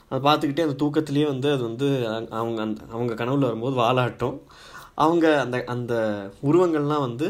[0.09, 1.89] அதை பார்த்துக்கிட்டே அந்த தூக்கத்துலேயே வந்து அது வந்து
[2.41, 4.37] அவங்க அந்த அவங்க கனவுல வரும்போது வாலாட்டும்.
[5.05, 5.95] அவங்க அந்த அந்த
[6.51, 7.29] உருவங்கள்லாம் வந்து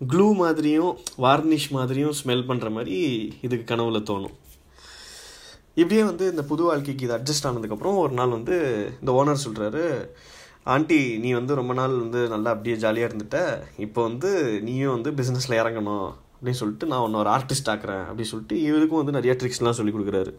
[0.00, 2.96] க்ளூ மாதிரியும் வார்னிஷ் மாதிரியும் ஸ்மெல் பண்ணுற மாதிரி
[3.46, 4.34] இதுக்கு கனவுல தோணும்.
[5.80, 8.56] இப்படியே வந்து இந்த புது வாழ்க்கைக்கு இது அட்ஜஸ்ட் ஆனதுக்கப்புறம் ஒரு நாள் வந்து
[9.00, 9.82] இந்த ஓனர் சொல்கிறாரு
[10.74, 13.38] ஆண்டி நீ வந்து ரொம்ப நாள் வந்து நல்லா அப்படியே ஜாலியாக இருந்துட்ட.
[13.84, 14.30] இப்போ வந்து
[14.68, 16.08] நீயும் வந்து பிஸ்னஸில் இறங்கணும்.
[16.34, 20.32] அப்படின்னு சொல்லிட்டு நான் ஒன்று ஒரு ஆர்டிஸ்ட் ஆக்குறேன் அப்படின்னு சொல்லிட்டு இவருக்கும் வந்து நிறைய ட்ரிக்ஸ்லாம் சொல்லி கொடுக்குறாரு.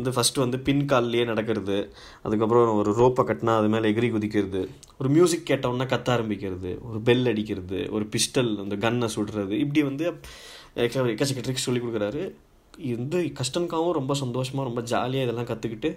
[0.00, 1.76] இந்த ஃபஸ்ட்டு வந்து பின் கால்லையே நடக்கிறது
[2.22, 4.62] அதுக்கப்புறம் ஒரு ரோப்பை கட்டினா அது மேலே எகிரி குதிக்கிறது
[5.00, 10.06] ஒரு மியூசிக் கேட்டவுடனே கத்த ஆரம்பிக்கிறது ஒரு பெல் அடிக்கிறது ஒரு பிஸ்டல் அந்த கன்னை சுடுறது இப்படி வந்து
[10.84, 12.24] எக்கச்சக்க ட்ரிக்ஸ் சொல்லி கொடுக்குறாரு.
[12.94, 15.90] இந்த கஷ்டனுக்காகவும் ரொம்ப சந்தோஷமாக ரொம்ப ஜாலியாக இதெல்லாம் கற்றுக்கிட்டு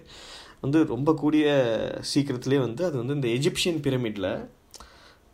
[0.64, 1.46] வந்து ரொம்ப கூடிய
[2.12, 4.30] சீக்கிரத்துலேயே வந்து அது வந்து இந்த எஜிப்சியன் பிரமிடில்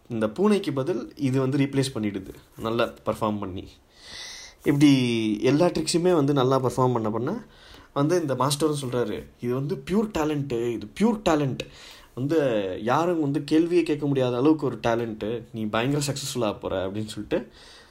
[0.10, 2.32] இந்த பூனைக்கு பதில் இது வந்து ரீப்ளேஸ் பண்ணிடுது.
[2.66, 3.66] நல்லா பர்ஃபார்ம் பண்ணி.
[4.70, 4.90] இப்படி
[5.52, 7.32] எல்லா ட்ரிக்ஸுமே வந்து நல்லா பர்ஃபார்ம் பண்ண பண்ண
[7.94, 11.64] வந்து இந்த மாஸ்டரும் சொல்கிறாரு இது வந்து பியூர் டேலண்ட்டு இது பியூர் டேலண்ட்
[12.20, 12.38] வந்து
[12.92, 17.40] யாரும் வந்து கேள்வியை கேட்க முடியாத அளவுக்கு ஒரு டேலண்ட்டு நீ பயங்கர சக்ஸஸ்ஃபுல்லாக போகிற அப்படின்னு சொல்லிட்டு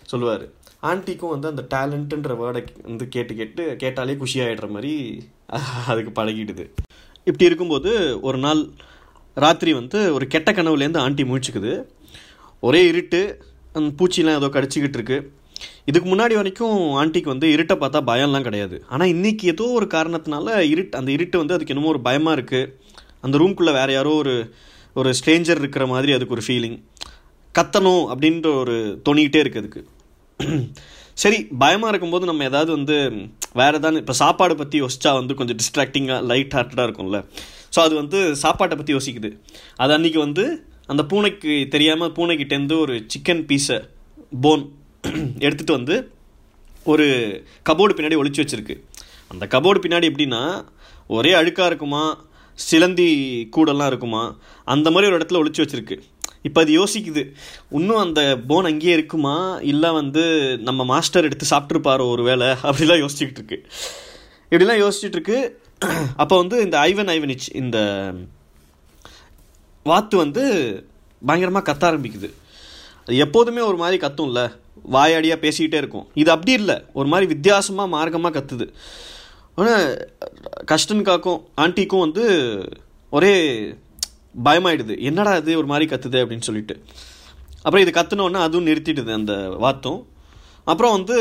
[0.07, 0.45] சொல்லுவார்.
[0.89, 4.93] ஆன்ட்டிக்கும் வந்து அந்த டேலண்ட்டுன்ற வேர்டை வந்து கேட்டு கேட்டு கேட்டாலே குஷியாகிடுற மாதிரி
[5.91, 6.65] அதுக்கு பழகிடுது.
[7.29, 7.91] இப்படி இருக்கும்போது
[8.29, 8.63] ஒரு நாள்
[9.37, 11.73] ராத்திரி வந்து ஒரு கெட்ட கனவுலேருந்து ஆண்டி முழிச்சுக்குது.
[12.69, 13.21] ஒரே இருட்டு
[13.79, 15.19] அந்த பூச்சிலாம் ஏதோ கடிச்சிக்கிட்டு இருக்கு.
[15.91, 18.77] இதுக்கு முன்னாடி வரைக்கும் ஆண்டிக்கு வந்து இருட்டை பார்த்தா பயம்லாம் கிடையாது.
[18.93, 22.73] ஆனால் இன்றைக்கி ஏதோ ஒரு காரணத்தினால இருட்டு அந்த இருட்டு வந்து அதுக்கு என்னமோ ஒரு பயமாக இருக்குது
[23.27, 24.35] அந்த ரூம்குள்ளே வேறு யாரோ ஒரு
[25.01, 26.79] ஒரு ஸ்ட்ரேஞ்சர் இருக்கிற மாதிரி அதுக்கு ஒரு ஃபீலிங்
[27.55, 29.83] கத்தணும் அப்படின்ற ஒரு தோணிக்கிட்டே இருக்குது அதுக்கு.
[31.23, 32.97] சரி பயமாக இருக்கும்போது நம்ம ஏதாவது வந்து
[33.61, 37.19] வேறு ஏதாவது இப்போ சாப்பாடு பற்றி யோசிச்சா வந்து கொஞ்சம் டிஸ்ட்ராக்டிங்காக லைட் ஹார்ட்டடாக இருக்கும்ல.
[37.75, 39.31] ஸோ அது வந்து சாப்பாட்டை பற்றி யோசிக்குது.
[39.83, 40.45] அது அன்றைக்கி வந்து
[40.93, 43.79] அந்த பூனைக்கு தெரியாமல் பூனைக்கிட்டேருந்து ஒரு சிக்கன் பீஸை
[44.45, 44.65] போன்
[45.45, 45.97] எடுத்துகிட்டு வந்து
[46.93, 47.07] ஒரு
[47.69, 48.77] கபோர்டு பின்னாடி ஒழிச்சு வச்சுருக்கு.
[49.33, 50.43] அந்த கபோர்டு பின்னாடி எப்படின்னா
[51.19, 52.03] ஒரே அழுக்காக இருக்குமா
[52.59, 53.09] சிலந்தி
[53.57, 54.23] கூடெல்லாம் இருக்குமா
[54.75, 55.97] அந்த மாதிரி ஒரு இடத்துல ஒழிச்சு வச்சுருக்கு.
[56.43, 57.23] இப்போ அது யோசிக்குது.
[57.79, 59.35] இன்னும் அந்த போன் அங்கேயே இருக்குமா?
[59.73, 60.23] இல்லை வந்து
[60.69, 63.59] நம்ம மாஸ்டர் எடுத்து சாப்பிட்ருப்பாரோ ஒரு வேலை அப்படிலாம் யோசிச்சுக்கிட்டு இருக்கு
[64.51, 65.39] இப்படிலாம் யோசிச்சுட்டு இருக்கு
[66.23, 67.79] அப்போ வந்து இந்த ஐவன் ஐவனிச் இந்த
[69.91, 70.43] வாத்து வந்து
[71.23, 72.29] பயங்கரமாக கத்த ஆரம்பிக்குது.
[73.05, 74.41] அது எப்போதுமே ஒரு மாதிரி கத்தும்ல.
[74.93, 76.07] வாயாடியாக பேசிக்கிட்டே இருக்கும்.
[76.23, 76.77] இது அப்படி இல்லை.
[76.99, 78.67] ஒரு மாதிரி வித்தியாசமாக மார்க்கமாக கத்துது.
[79.55, 79.87] ஆனால்
[80.73, 82.25] கஷ்டனுக்காக்கும் ஆண்டிக்கும் வந்து
[83.17, 83.33] ஒரே
[84.45, 85.01] பயமாயிடுது.
[85.01, 86.83] என்னடா இது ஒரு மாதிரி கத்துது அப்படின்னு சொல்லிட்டு.
[87.63, 90.07] அப்புறம் இது கத்துனோன்னா அதுவும் நிறுத்திடுது அந்த வாத்தும்.
[90.65, 91.17] அப்புறம் வந்து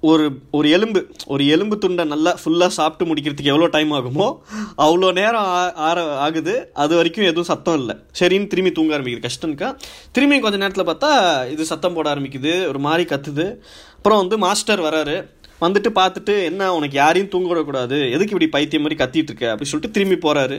[0.00, 4.38] ஒரு ஒரு எலும்பு ஒரு எலும்பு துண்டை நல்லா ஃபுல்லாக சாப்பிட்டு முடிக்கிறதுக்கு எவ்வளோ டைம் ஆகுமோ
[4.78, 6.70] அவ்வளோ நேரம் ஆற ஆகுது.
[6.72, 7.96] அது வரைக்கும் எதுவும் சத்தம் இல்லை.
[8.18, 9.28] சரின்னு திரும்பி தூங்க ஆரம்பிக்குது.
[9.28, 9.76] கஷ்டம்க்கா.
[10.12, 11.12] திரும்பி கொஞ்சம் நேரத்தில் பார்த்தா
[11.50, 12.68] இது சத்தம் போட ஆரம்பிக்குது.
[12.68, 13.56] ஒரு மாதிரி கத்துது.
[13.96, 15.16] அப்புறம் வந்து மாஸ்டர் வராரு.
[15.60, 17.98] வந்துட்டு பார்த்துட்டு என்ன உனக்கு யாரையும் தூங்க விடக்கூடாது.
[18.06, 19.54] எதுக்கு இப்படி பைத்தியம் மாதிரி கத்திட்டு இருக்க?
[19.54, 20.58] அப்படின்னு சொல்லிட்டு திரும்பி போகிறாரு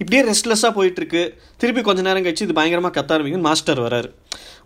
[0.00, 1.22] இப்படியே ரெஸ்ட்லெஸ்ஸாக போயிட்டுருக்கு.
[1.56, 3.40] திருப்பி கொஞ்சம் நேரம் கழிச்சு இது பயங்கரமாக கத்த ஆரம்பிக்கும்.
[3.40, 4.08] மாஸ்டர் வராரு.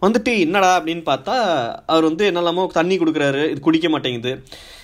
[0.02, 0.80] வந்துட்டு என்னடா?
[0.80, 1.34] அப்படின்னு பார்த்தா
[1.86, 3.50] அவர் வந்து என்னெல்லாமோ தண்ணி கொடுக்குறாரு.
[3.50, 4.32] இது குடிக்க மாட்டேங்குது.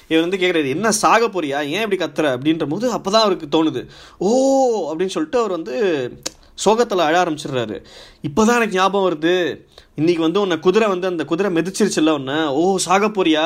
[0.08, 1.68] இவர் வந்து கேட்குறாரு என்ன சாக போறியா?
[1.68, 2.36] ஏன் இப்படி கத்துற?
[2.36, 3.82] அப்படின்ற போது அப்போ தான் அவருக்கு தோணுது.
[4.18, 4.28] ஓ!
[4.92, 5.74] அப்படின்னு சொல்லிட்டு அவர் வந்து
[6.54, 7.76] சோகத்தில் அழ ஆரம்பிச்சிடுறாரு.
[8.20, 9.34] இப்போ தான் எனக்கு ஞாபகம் வருது.
[9.96, 12.44] இன்றைக்கி வந்து உன்னை குதிரை வந்து அந்த குதிரை மிதிச்சிருச்சுல்ல உன்னை.
[12.46, 13.44] ஓ சாக போறியா?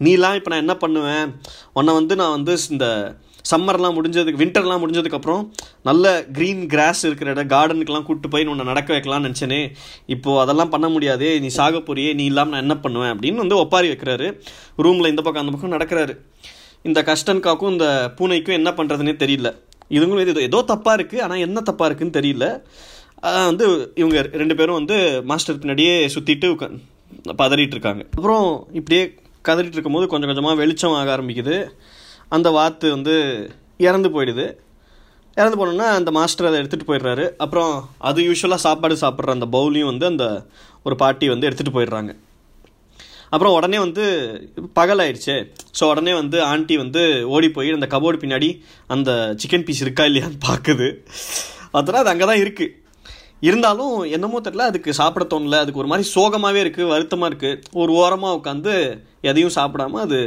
[0.00, 1.26] நீலாம் இப்போ நான் என்ன பண்ணுவேன்?
[1.72, 2.86] உன்னை வந்து நான் வந்து இந்த
[3.50, 5.42] சம்மர்லாம் முடிஞ்சதுக்கு வின்டர்லாம் முடிஞ்சதுக்கப்புறம்
[5.88, 9.60] நல்ல க்ரீன் கிராஸ் இருக்கிற இடம் கார்டனுக்குலாம் கூப்பிட்டு போய் உன்னை நடக்க வைக்கலாம்னு நினச்சேனே.
[10.14, 13.90] இப்போது அதெல்லாம் பண்ண முடியாது நீ சாக போறியே நீ இல்லாமல் நான் என்ன பண்ணுவேன் அப்படின்னு வந்து ஒப்பாரி
[13.92, 14.28] வைக்கிறாரு.
[14.86, 16.14] ரூமில் இந்த பக்கம் அந்த பக்கம் நடக்கிறாரு.
[16.88, 19.50] இந்த கஷ்டன்காக்கும் இந்த பூனைக்கும் என்ன பண்ணுறதுனே தெரியல.
[19.96, 22.46] இதுங்களும் இது ஏதோ தப்பாக இருக்குது ஆனால் என்ன தப்பாக இருக்குன்னு தெரியல.
[23.50, 23.64] வந்து
[24.00, 24.96] இவங்க ரெண்டு பேரும் வந்து
[25.30, 26.48] மாஸ்டர் பின்னாடியே சுற்றிட்டு
[27.40, 28.02] பதறிட்டு இருக்காங்க.
[28.16, 28.46] அப்புறம்
[28.78, 29.02] இப்படியே
[29.48, 31.56] கதறிட்டு இருக்கும்போது கொஞ்சம் கொஞ்சமாக வெளிச்சம் ஆக ஆரம்பிக்குது.
[32.36, 33.14] அந்த வாத்து வந்து
[33.88, 34.46] இறந்து போயிடுது.
[35.36, 37.24] இறந்து போனோன்னா அந்த மாஸ்டர் அதை எடுத்துகிட்டு போயிடுறாரு.
[37.44, 37.72] அப்புறம்
[38.08, 40.26] அது யூஸ்வலாக சாப்பாடு சாப்பிட்ற அந்த பவுலையும் வந்து அந்த
[40.88, 42.12] ஒரு பாட்டி வந்து எடுத்துகிட்டு போயிடுறாங்க.
[43.34, 44.04] அப்புறம் உடனே வந்து
[44.78, 45.34] பகலாயிடுச்சு.
[45.78, 47.02] ஸோ உடனே வந்து ஆண்டி வந்து
[47.34, 48.48] ஓடி போய் அந்த கபோர்டு பின்னாடி
[48.94, 49.10] அந்த
[49.42, 50.88] சிக்கன் பீஸ் இருக்கா இல்லையான்னு பார்க்குது
[51.78, 52.76] அதனால் அது அங்கே தான் இருக்குது
[53.48, 55.60] இருந்தாலும் என்னமோ தெரியல அதுக்கு சாப்பிட தோணல.
[55.64, 58.74] அதுக்கு ஒரு மாதிரி சோகமாகவே இருக்குது வருத்தமாக இருக்குது ஒரு ஓரமாக உட்காந்து
[59.30, 60.18] எதையும் சாப்பிடாம அது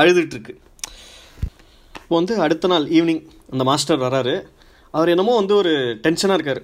[0.00, 0.54] அழுதுட்டுருக்கு
[2.06, 4.34] இப்போ வந்து அடுத்த நாள் ஈவினிங் அந்த மாஸ்டர் வராரு.
[4.90, 5.72] அவர் என்னமோ வந்து ஒரு
[6.04, 6.60] டென்ஷனாக இருக்கார்.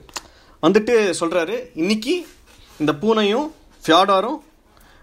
[0.64, 2.14] வந்துட்டு சொல்கிறாரு இன்னைக்கு
[2.82, 3.48] இந்த பூனையும்
[3.84, 4.38] ஃபியாடாரும்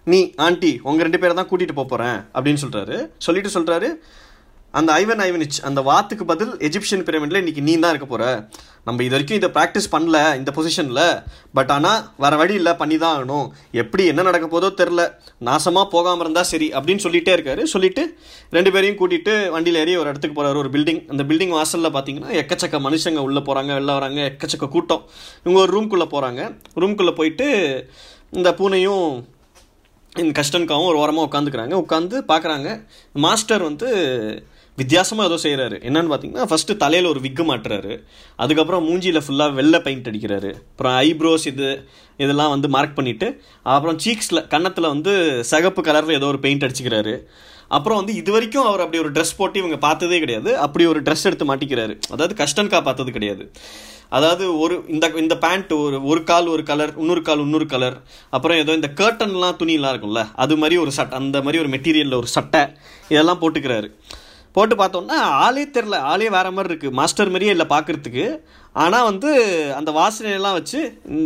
[0.03, 3.89] நீ ஆண்டி உங்கள் ரெண்டு பேரை தான் கூட்டிகிட்டு போக போகிறேன் அப்படின்னு சொல்கிறாரு சொல்லிட்டு சொல்கிறாரு
[4.77, 8.25] அந்த ஐவன் ஐவனிச் அந்த வாத்துக்கு பதில் எஜிப்சியன் பிரமிடில் இன்றைக்கி நீ தான் இருக்க போகிற
[8.87, 11.01] நம்ம இது வரைக்கும் இதை ப்ராக்டிஸ் பண்ணல இந்த பொசிஷனில்
[11.57, 13.47] பட் ஆனால் வேறு வழி இல்லை பண்ணி தான் ஆகணும்.
[13.81, 15.03] எப்படி என்ன நடக்க போதோ தெரில
[15.47, 17.63] நாசமாக போகாமல் இருந்தால் சரி அப்படின்னு சொல்லிகிட்டே இருக்காரு.
[17.73, 18.03] சொல்லிட்டு
[18.57, 22.79] ரெண்டு பேரையும் கூட்டிகிட்டு வண்டியில் ஏறி ஒரு இடத்துக்கு போகிறாரு ஒரு பில்டிங் அந்த பில்டிங் வாசலில் பார்த்தீங்கன்னா எக்கச்சக்க
[22.87, 25.03] மனுஷங்க உள்ளே போகிறாங்க வெளில வராங்க எக்கச்சக்க கூட்டம்.
[25.43, 26.43] இவங்க ஒரு ரூம்குள்ளே போகிறாங்க
[26.83, 27.49] ரூம்குள்ளே போயிட்டு
[28.39, 29.09] இந்த பூனையும்
[30.21, 31.73] இந்த கஷ்டன்காவும் ஒரு ஓரமாக உட்காந்துக்கிறாங்க.
[31.83, 32.69] உட்காந்து பார்க்குறாங்க
[33.25, 33.89] மாஸ்டர் வந்து
[34.81, 37.93] வித்தியாசமாக ஏதோ செய்கிறாரு என்னன்னு பார்த்தீங்கன்னா ஃபஸ்ட்டு தலையில் ஒரு விக்கு மாட்டுறாரு.
[38.43, 40.51] அதுக்கப்புறம் மூஞ்சியில் ஃபுல்லாக வெள்ளை பெயிண்ட் அடிக்கிறாரு.
[40.71, 41.69] அப்புறம் ஐப்ரோஸ் இது
[42.23, 43.27] இதெல்லாம் வந்து மார்க் பண்ணிவிட்டு
[43.75, 45.13] அப்புறம் சீக்ஸில் கன்னத்தில் வந்து
[45.51, 47.13] சிகப்பு கலரில் ஏதோ ஒரு பெயிண்ட் அடிச்சுக்கிறாரு.
[47.77, 50.51] அப்புறம் வந்து இது வரைக்கும் அவர் அப்படி ஒரு ட்ரெஸ் போட்டு இவங்க பார்த்ததே கிடையாது.
[50.65, 51.95] அப்படி ஒரு ட்ரெஸ் எடுத்து மாட்டிக்கிறாரு.
[52.13, 53.45] அதாவது கஷ்டன்கா பார்த்தது கிடையாது.
[54.17, 57.97] அதாவது ஒரு இந்த இந்த பேண்ட் ஒரு ஒரு கால் ஒரு கலர் இன்னொரு கால் இன்னொரு கலர்
[58.35, 62.29] அப்புறம் ஏதோ இந்த கேர்டன்லாம் துணியெலாம் இருக்கும்ல அது மாதிரி ஒரு சட்டை அந்த மாதிரி ஒரு மெட்டீரியலில் ஒரு
[62.37, 62.61] சட்டை
[63.13, 63.89] இதெல்லாம் போட்டுக்கிறாரு.
[64.55, 68.25] போட்டு பார்த்தோம்னா ஆளே தெரில ஆளே வேறு மாதிரி இருக்குது மாஸ்டர் மாதிரியே இல்லை பார்க்குறதுக்கு
[68.83, 69.29] ஆனால் வந்து
[69.79, 70.79] அந்த வாசனையெல்லாம் வச்சு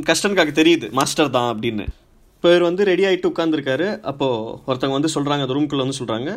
[0.10, 0.88] கஷ்டன்காக்கு தெரியுது.
[1.00, 1.86] மாஸ்டர் தான் அப்படின்னு.
[2.36, 6.30] இப்போ இவர் வந்து ரெடி ஆகிட்டு உட்காந்துருக்காரு அப்போது ஒருத்தவங்க வந்து சொல்கிறாங்க அந்த ரூம்குள்ளே வந்து சொல்கிறாங்க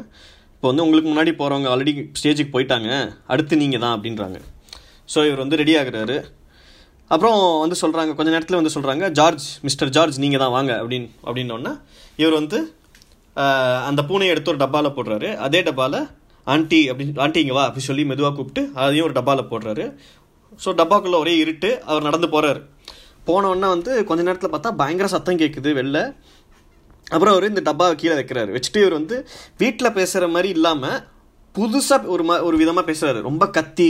[0.57, 2.90] இப்போ வந்து உங்களுக்கு முன்னாடி போகிறவங்க ஆல்ரெடி ஸ்டேஜுக்கு போயிட்டாங்க.
[3.33, 4.38] அடுத்து நீங்கள் தான் அப்படின்றாங்க.
[5.12, 6.16] ஸோ இவர் வந்து ரெடி ஆகுறாரு.
[7.14, 11.72] அப்புறம் வந்து சொல்கிறாங்க கொஞ்ச நேரத்தில் வந்து சொல்கிறாங்க ஜார்ஜ் மிஸ்டர் ஜார்ஜ் நீங்கள் தான் வாங்க அப்படின்னு அப்படின்னோடனே
[12.22, 12.61] இவர் வந்து
[13.88, 15.29] அந்த பூனையை எடுத்து ஒரு டப்பாவில் போடுறாரு.
[15.46, 16.01] அதே டப்பாவில்
[16.55, 19.85] ஆண்டி அப்படின்னு ஆண்டி இங்கே வா அப்படி சொல்லி மெதுவாக கூப்பிட்டு அதையும் ஒரு டப்பாவில் போடுறாரு.
[20.65, 22.61] ஸோ டப்பாக்குள்ளே ஒரே இருட்டு அவர் நடந்து போகிறாரு
[23.29, 26.01] போனோடனே வந்து கொஞ்ச நேரத்தில் பார்த்தா பயங்கர சத்தம் கேட்குது வெளில.
[27.15, 28.51] அப்புறம் அவர் இந்த டப்பாவை கீழே வைக்கிறாரு.
[28.57, 29.17] வச்சுட்டு இவர் வந்து
[29.63, 30.99] வீட்டில் பேசுகிற மாதிரி இல்லாமல்
[31.57, 33.88] புதுசாக ஒரு மா ஒரு விதமாக பேசுகிறாரு ரொம்ப கத்தி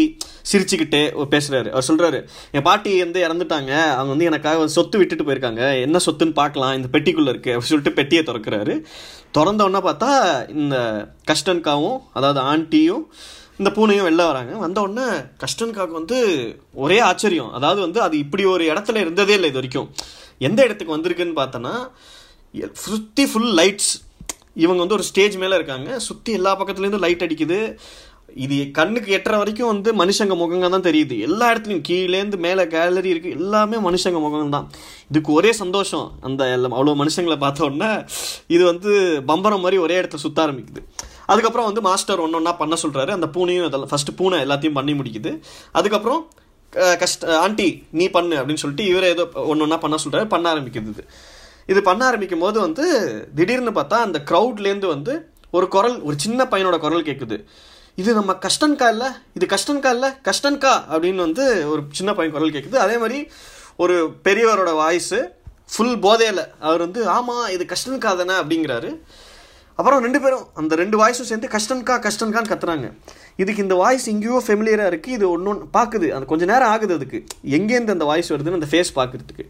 [0.51, 1.03] சிரிச்சுக்கிட்டே
[1.35, 2.19] பேசுகிறாரு அவர் சொல்கிறாரு
[2.57, 3.73] என் பாட்டி வந்து இறந்துட்டாங்க.
[3.97, 5.63] அவங்க வந்து எனக்காக சொத்து விட்டுட்டு போயிருக்காங்க.
[5.87, 6.75] என்ன சொத்துன்னு பார்க்கலாம்.
[6.79, 8.77] இந்த பெட்டிக்குள்ளே இருக்குது அப்படின்னு சொல்லிட்டு பெட்டியை திறக்கிறாரு.
[9.39, 10.11] திறந்தோடனே பார்த்தா
[10.63, 10.77] இந்த
[11.33, 13.05] கஷ்டன்காவும் அதாவது ஆண்டியும்
[13.61, 14.55] இந்த பூனையும் வெளில வராங்க.
[14.65, 15.07] வந்த உடனே
[15.45, 16.19] கஷ்டன்காக்கு வந்து
[16.85, 17.53] ஒரே ஆச்சரியம்.
[17.59, 19.89] அதாவது வந்து அது இப்படி ஒரு இடத்துல இருந்ததே இல்லை இது வரைக்கும்.
[20.49, 21.75] எந்த இடத்துக்கு வந்திருக்குன்னு பார்த்தோன்னா
[22.87, 23.93] சுற்றி ஃபுல் லைட்ஸ்
[24.65, 25.89] இவங்க வந்து ஒரு ஸ்டேஜ் மேலே இருக்காங்க.
[26.09, 27.59] சுற்றி எல்லா பக்கத்துலேருந்து லைட் அடிக்குது.
[28.45, 31.17] இது கண்ணுக்கு எட்டுற வரைக்கும் வந்து மனுஷங்க முகங்க தான் தெரியுது.
[31.27, 34.67] எல்லா இடத்துலையும் கீழேருந்து மேலே கேலரி இருக்குது எல்லாமே மனுஷங்க முகம் தான்
[35.11, 36.07] இதுக்கு ஒரே சந்தோஷம்.
[36.29, 37.91] அந்த எல்லாம் அவ்வளோ மனுஷங்களை பார்த்த உடனே
[38.55, 38.91] இது வந்து
[39.31, 40.83] பம்பரம் மாதிரி ஒரே இடத்துல சுற்ற ஆரம்பிக்குது.
[41.33, 45.33] அதுக்கப்புறம் வந்து மாஸ்டர் ஒன்று ஒன்றா பண்ண சொல்கிறாரு அந்த பூனையும் அதெல்லாம் ஃபஸ்ட்டு பூனை எல்லாத்தையும் பண்ணி முடிக்குது.
[45.79, 46.23] அதுக்கப்புறம்
[47.01, 51.05] கஷ்ட ஆண்டி நீ பண்ணு அப்படின்னு சொல்லிட்டு இவரே ஏதோ ஒன்று ஒன்றா பண்ண சொல்கிறாரு பண்ண ஆரம்பிக்குது
[51.73, 52.85] இது பண்ண ஆரம்பிக்கும் போது வந்து
[53.39, 55.15] திடீர்னு பார்த்தா அந்த க்ரௌட்லேருந்து வந்து
[55.57, 57.39] ஒரு குரல் ஒரு சின்ன பையனோட குரல் கேட்குது
[58.01, 59.09] இது நம்ம கஷ்டன்கா இல்லை?
[59.37, 60.09] இது கஷ்டன்கா இல்லை?
[60.29, 63.19] கஷ்டன்கா அப்படின்னு வந்து ஒரு சின்ன பையன் குரல் கேட்குது அதே மாதிரி
[63.85, 63.95] ஒரு
[64.27, 65.21] பெரியவரோட வாய்ஸு
[65.73, 66.43] ஃபுல் போதையில்.
[66.67, 68.35] அவர் வந்து ஆமாம் இது கஷ்டன்கா தானே?
[68.43, 68.91] அப்படிங்கிறாரு.
[69.79, 72.87] அப்புறம் ரெண்டு பேரும் அந்த ரெண்டு வாய்ஸும் சேர்ந்து கஷ்டன்கா கஷ்டன்கான்னு கத்துறாங்க.
[73.43, 77.19] இதுக்கு இந்த வாய்ஸ் எங்கேயோ ஃபெமிலியராக இருக்குது இது ஒன்று ஒன்று பார்க்குது அந்த கொஞ்சம் நேரம் ஆகுது அதுக்கு.
[77.57, 79.47] எங்கேருந்து அந்த வாய்ஸ் வருதுன்னு அந்த ஃபேஸ் பார்க்குறதுக்கு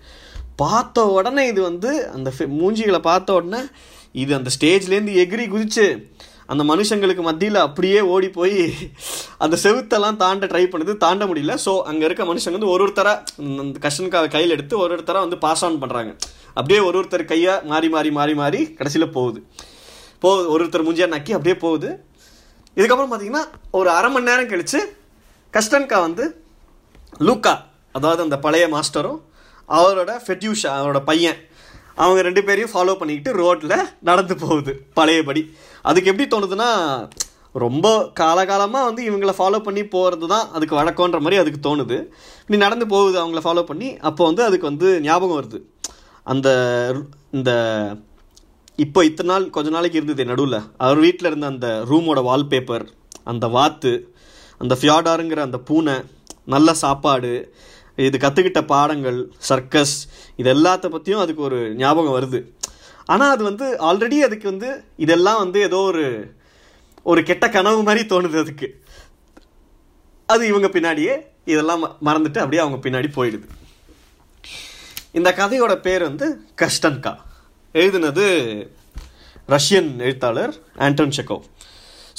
[0.62, 2.28] பார்த்த உடனே இது வந்து அந்த
[2.60, 3.60] மூஞ்சிகளை பார்த்த உடனே
[4.22, 5.86] இது அந்த ஸ்டேஜ்லேருந்து எகிரி குதிச்சு
[6.52, 8.60] அந்த மனுஷங்களுக்கு மத்தியில் அப்படியே ஓடி போய்
[9.44, 10.92] அந்த செவுத்தெல்லாம் தாண்ட ட்ரை பண்ணுது.
[11.04, 11.54] தாண்ட முடியல.
[11.64, 15.64] ஸோ அங்கே இருக்க மனுஷங்க வந்து ஒரு ஒருத்தராக அந்த கஷ்டனுக்காக கையில் எடுத்து ஒரு ஒருத்தராக வந்து பாஸ்
[15.68, 16.12] ஆன் பண்ணுறாங்க
[16.58, 19.40] அப்படியே ஒரு ஒருத்தர் கையாக மாறி மாறி மாறி மாறி கடைசியில் போகுது.
[20.24, 21.90] போகுது ஒரு ஒருத்தர் மூஞ்சியாக நக்கி அப்படியே போகுது.
[22.76, 23.44] இதுக்கப்புறம் பார்த்தீங்கன்னா
[23.78, 24.80] ஒரு அரை மணி நேரம் கழித்து
[25.54, 26.24] கஷ்டன்கா வந்து
[27.28, 27.54] லூக்கா
[27.94, 29.20] அதாவது அந்த பழைய மாஸ்டரும்
[29.68, 31.38] அவரோட ஃபெட்யூஷா அவரோட பையன்
[32.04, 33.76] அவங்க ரெண்டு பேரையும் ஃபாலோ பண்ணிக்கிட்டு ரோட்டில்
[34.08, 35.42] நடந்து போகுது பழையபடி.
[35.88, 36.70] அதுக்கு எப்படி தோணுதுன்னா
[37.64, 37.86] ரொம்ப
[38.20, 41.98] காலகாலமாக வந்து இவங்கள ஃபாலோ பண்ணி போகிறது தான் அதுக்கு வழக்கன்ற மாதிரி அதுக்கு தோணுது.
[42.42, 45.60] இப்படி நடந்து போகுது அவங்கள ஃபாலோ பண்ணி அப்போ வந்து அதுக்கு வந்து ஞாபகம் வருது.
[46.32, 46.48] அந்த
[47.38, 47.50] இந்த
[48.84, 50.58] இப்போ இத்தனை நாள் கொஞ்ச நாளைக்கு இருந்தது நடுவில்.
[50.84, 52.84] அவர் வீட்டில் இருந்த அந்த ரூமோட வால்பேப்பர்
[53.32, 53.92] அந்த வாத்து
[54.62, 55.96] அந்த ஃபியாடாருங்கிற அந்த பூனை
[56.54, 57.32] நல்ல சாப்பாடு
[57.96, 62.44] இது கற்றுக்கிட்ட பாடங்கள் சர்க்கஸ் இது எல்லாத்த பற்றியும் அதுக்கு ஒரு ஞாபகம் வருது.
[63.04, 66.34] ஆனால் அது வந்து ஆல்ரெடி அதுக்கு வந்து இதெல்லாம் வந்து ஏதோ ஒரு
[67.02, 68.82] ஒரு கெட்ட கனவு மாதிரி தோணுது அதுக்கு.
[70.26, 73.48] அது இவங்க பின்னாடியே இதெல்லாம் ம- மறந்துட்டு அப்படியே அவங்க பின்னாடி போயிடுது.
[75.12, 77.16] இந்த கதையோட பேர் வந்து கஷ்டன்கா.
[77.74, 78.26] எழுதினது
[79.48, 81.42] ரஷ்யன் எழுத்தாளர் ஆண்டன் செக்கோவ்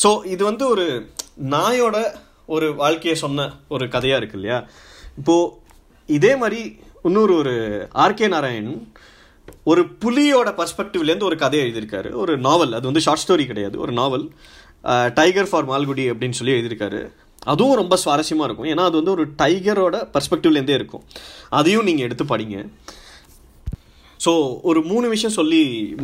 [0.03, 1.09] ஸோ இது வந்து ஒரு
[1.43, 2.15] நாயோட
[2.45, 4.67] ஒரு வாழ்க்கையை சொன்ன ஒரு கதையாக இருக்கு இல்லையா?
[5.17, 5.66] இப்போது
[6.15, 6.61] இதே மாதிரி
[7.07, 7.53] இன்னொரு ஒரு
[8.05, 8.71] ஆர்கே நாராயண்
[9.71, 12.09] ஒரு புலியோட பர்ஸ்பெக்டிவ்லேருந்து ஒரு கதையை எழுதியிருக்காரு.
[12.23, 13.75] ஒரு நாவல் அது வந்து ஷார்ட் ஸ்டோரி கிடையாது.
[13.79, 14.25] ஒரு நாவல்
[15.13, 17.01] டைகர் ஃபார் மால்குடி அப்படின்னு சொல்லி எழுதியிருக்காரு.
[17.53, 18.69] அதுவும் ரொம்ப சுவாரஸ்யமாக இருக்கும்.
[18.73, 21.03] ஏன்னா அது வந்து ஒரு டைகரோட பர்ஸ்பெக்டிவ்லேருந்தே இருக்கும்.
[21.59, 22.57] அதையும் நீங்கள் எடுத்து படிங்க.
[24.25, 24.31] ஸோ
[24.69, 25.59] ஒரு மூணு விஷயம் சொல்லி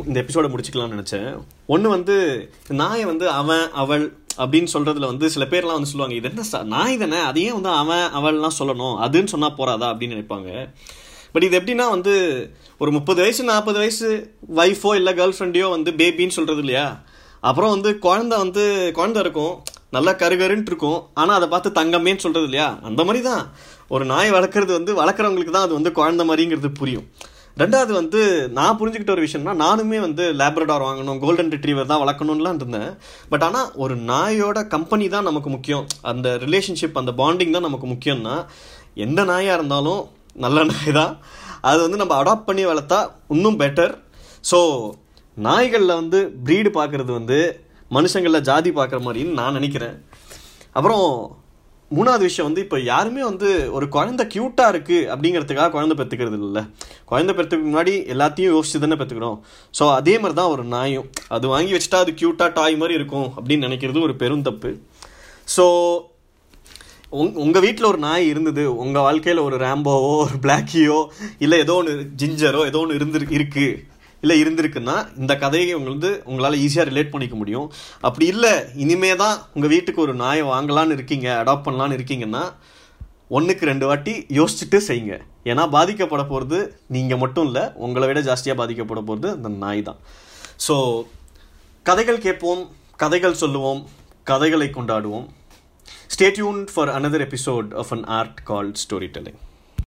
[0.07, 1.29] இந்த எபிசோடை முடிச்சுக்கலாம்னு நினச்சேன்.
[1.73, 2.15] ஒன்று வந்து
[2.81, 4.05] நாயை வந்து அவன் அவள்
[4.37, 8.09] அப்படின்னு சொல்கிறதுல வந்து சில பேர்லாம் வந்து சொல்லுவாங்க இது என்ன நான் நாய் தானே அதையே வந்து அவன்
[8.19, 8.95] அவள்லாம் சொல்லணும்?
[9.05, 9.87] அதுன்னு சொன்னால் போறாதா?
[9.93, 10.69] அப்படின்னு நினைப்பாங்க.
[11.31, 12.13] பட் இது எப்படின்னா வந்து
[12.77, 17.01] ஒரு முப்பது வயசு நாற்பது வயசு ஒய்ஃபோ இல்லை கேர்ள் ஃப்ரெண்டையோ வந்து பேபின்னு சொல்கிறது இல்லையா?
[17.39, 21.07] அப்புறம் வந்து குழந்தை வந்து குழந்தை இருக்கும் நல்லா கருகருன்ட்டு இருக்கும்.
[21.13, 22.79] ஆனால் அதை பார்த்து தங்கமேன்னு சொல்கிறது இல்லையா?
[22.83, 23.51] அந்த மாதிரி தான்.
[23.87, 27.07] ஒரு நாய் வளர்க்குறது வந்து வளர்க்குறவங்களுக்கு தான் அது வந்து குழந்த மாதிரிங்கிறது புரியும்.
[27.61, 28.21] ரெண்டாவது வந்து
[28.57, 32.91] நான் புரிஞ்சுக்கிட்ட ஒரு விஷயம்னா நானுமே வந்து லேப்ரடார் வாங்கணும் கோல்டன் ரிட்ரீவர் தான் வளர்க்கணும்லாம் இருந்தேன்.
[33.31, 35.85] பட் ஆனால் ஒரு நாயோட கம்பெனி தான் நமக்கு முக்கியம்.
[36.11, 38.35] அந்த ரிலேஷன்ஷிப் அந்த பாண்டிங் தான் நமக்கு முக்கியம்னா
[39.05, 40.01] எந்த நாயாக இருந்தாலும்
[40.45, 41.13] நல்ல நாய் தான்.
[41.69, 42.99] அது வந்து நம்ம அடாப்ட் பண்ணி வளர்த்தா
[43.35, 43.93] இன்னும் பெட்டர்
[44.51, 44.59] ஸோ
[45.37, 47.39] நாய்களில் வந்து ப்ரீடு பார்க்குறது வந்து
[47.97, 49.95] மனுஷங்களில் ஜாதி பார்க்குற மாதிரின்னு நான் நினைக்கிறேன்.
[50.77, 51.07] அப்புறம்
[51.95, 56.63] மூணாவது விஷயம் வந்து இப்போ யாருமே வந்து ஒரு குழந்தை க்யூட்டாக இருக்குது அப்படிங்கிறதுக்காக குழந்தை பெற்றுக்கிறது இல்லை.
[57.11, 59.37] குழந்தை பெற்றுக்கு முன்னாடி எல்லாத்தையும் யோசிச்சு தானே பெற்றுக்கிறோம்.
[59.79, 61.07] ஸோ அதே மாதிரி தான் ஒரு நாயும்.
[61.37, 64.71] அது வாங்கி வச்சுட்டா அது க்யூட்டாக டாய் மாதிரி இருக்கும் அப்படின்னு நினைக்கிறது ஒரு பெரும் தப்பு.
[65.55, 65.65] ஸோ
[67.21, 70.99] உங் உங்கள் வீட்டில் ஒரு நாய் இருந்தது உங்கள் வாழ்க்கையில் ஒரு ரேம்போவோ ஒரு பிளாக்கியோ
[71.45, 73.67] இல்லை ஏதோ ஒன்று ஜிஞ்சரோ ஏதோ ஒன்று இருந்து இருக்குது
[74.23, 77.67] இல்லை இருந்திருக்குன்னா இந்த கதையை உங்களுக்கு உங்களால் ஈஸியாக ரிலேட் பண்ணிக்க முடியும்.
[78.07, 78.53] அப்படி இல்லை
[78.83, 82.43] இனிமே தான் உங்கள் வீட்டுக்கு ஒரு நாயை வாங்கலான்னு இருக்கீங்க அடாப்ட் பண்ணலான்னு இருக்கீங்கன்னா
[83.37, 85.15] ஒன்றுக்கு ரெண்டு வாட்டி யோசிச்சுட்டு செய்யுங்க.
[85.51, 86.59] ஏன்னா பாதிக்கப்பட போகிறது
[86.95, 89.99] நீங்கள் மட்டும் இல்லை உங்களை விட ஜாஸ்தியாக பாதிக்கப்பட போகிறது அந்த நாய் தான்
[90.65, 90.75] ஸோ
[91.85, 92.61] கதைகள் கேட்போம்
[93.03, 93.81] கதைகள் சொல்லுவோம்
[94.31, 95.25] கதைகளை கொண்டாடுவோம்.
[96.13, 99.41] Stay tuned for another episode of an art call story telling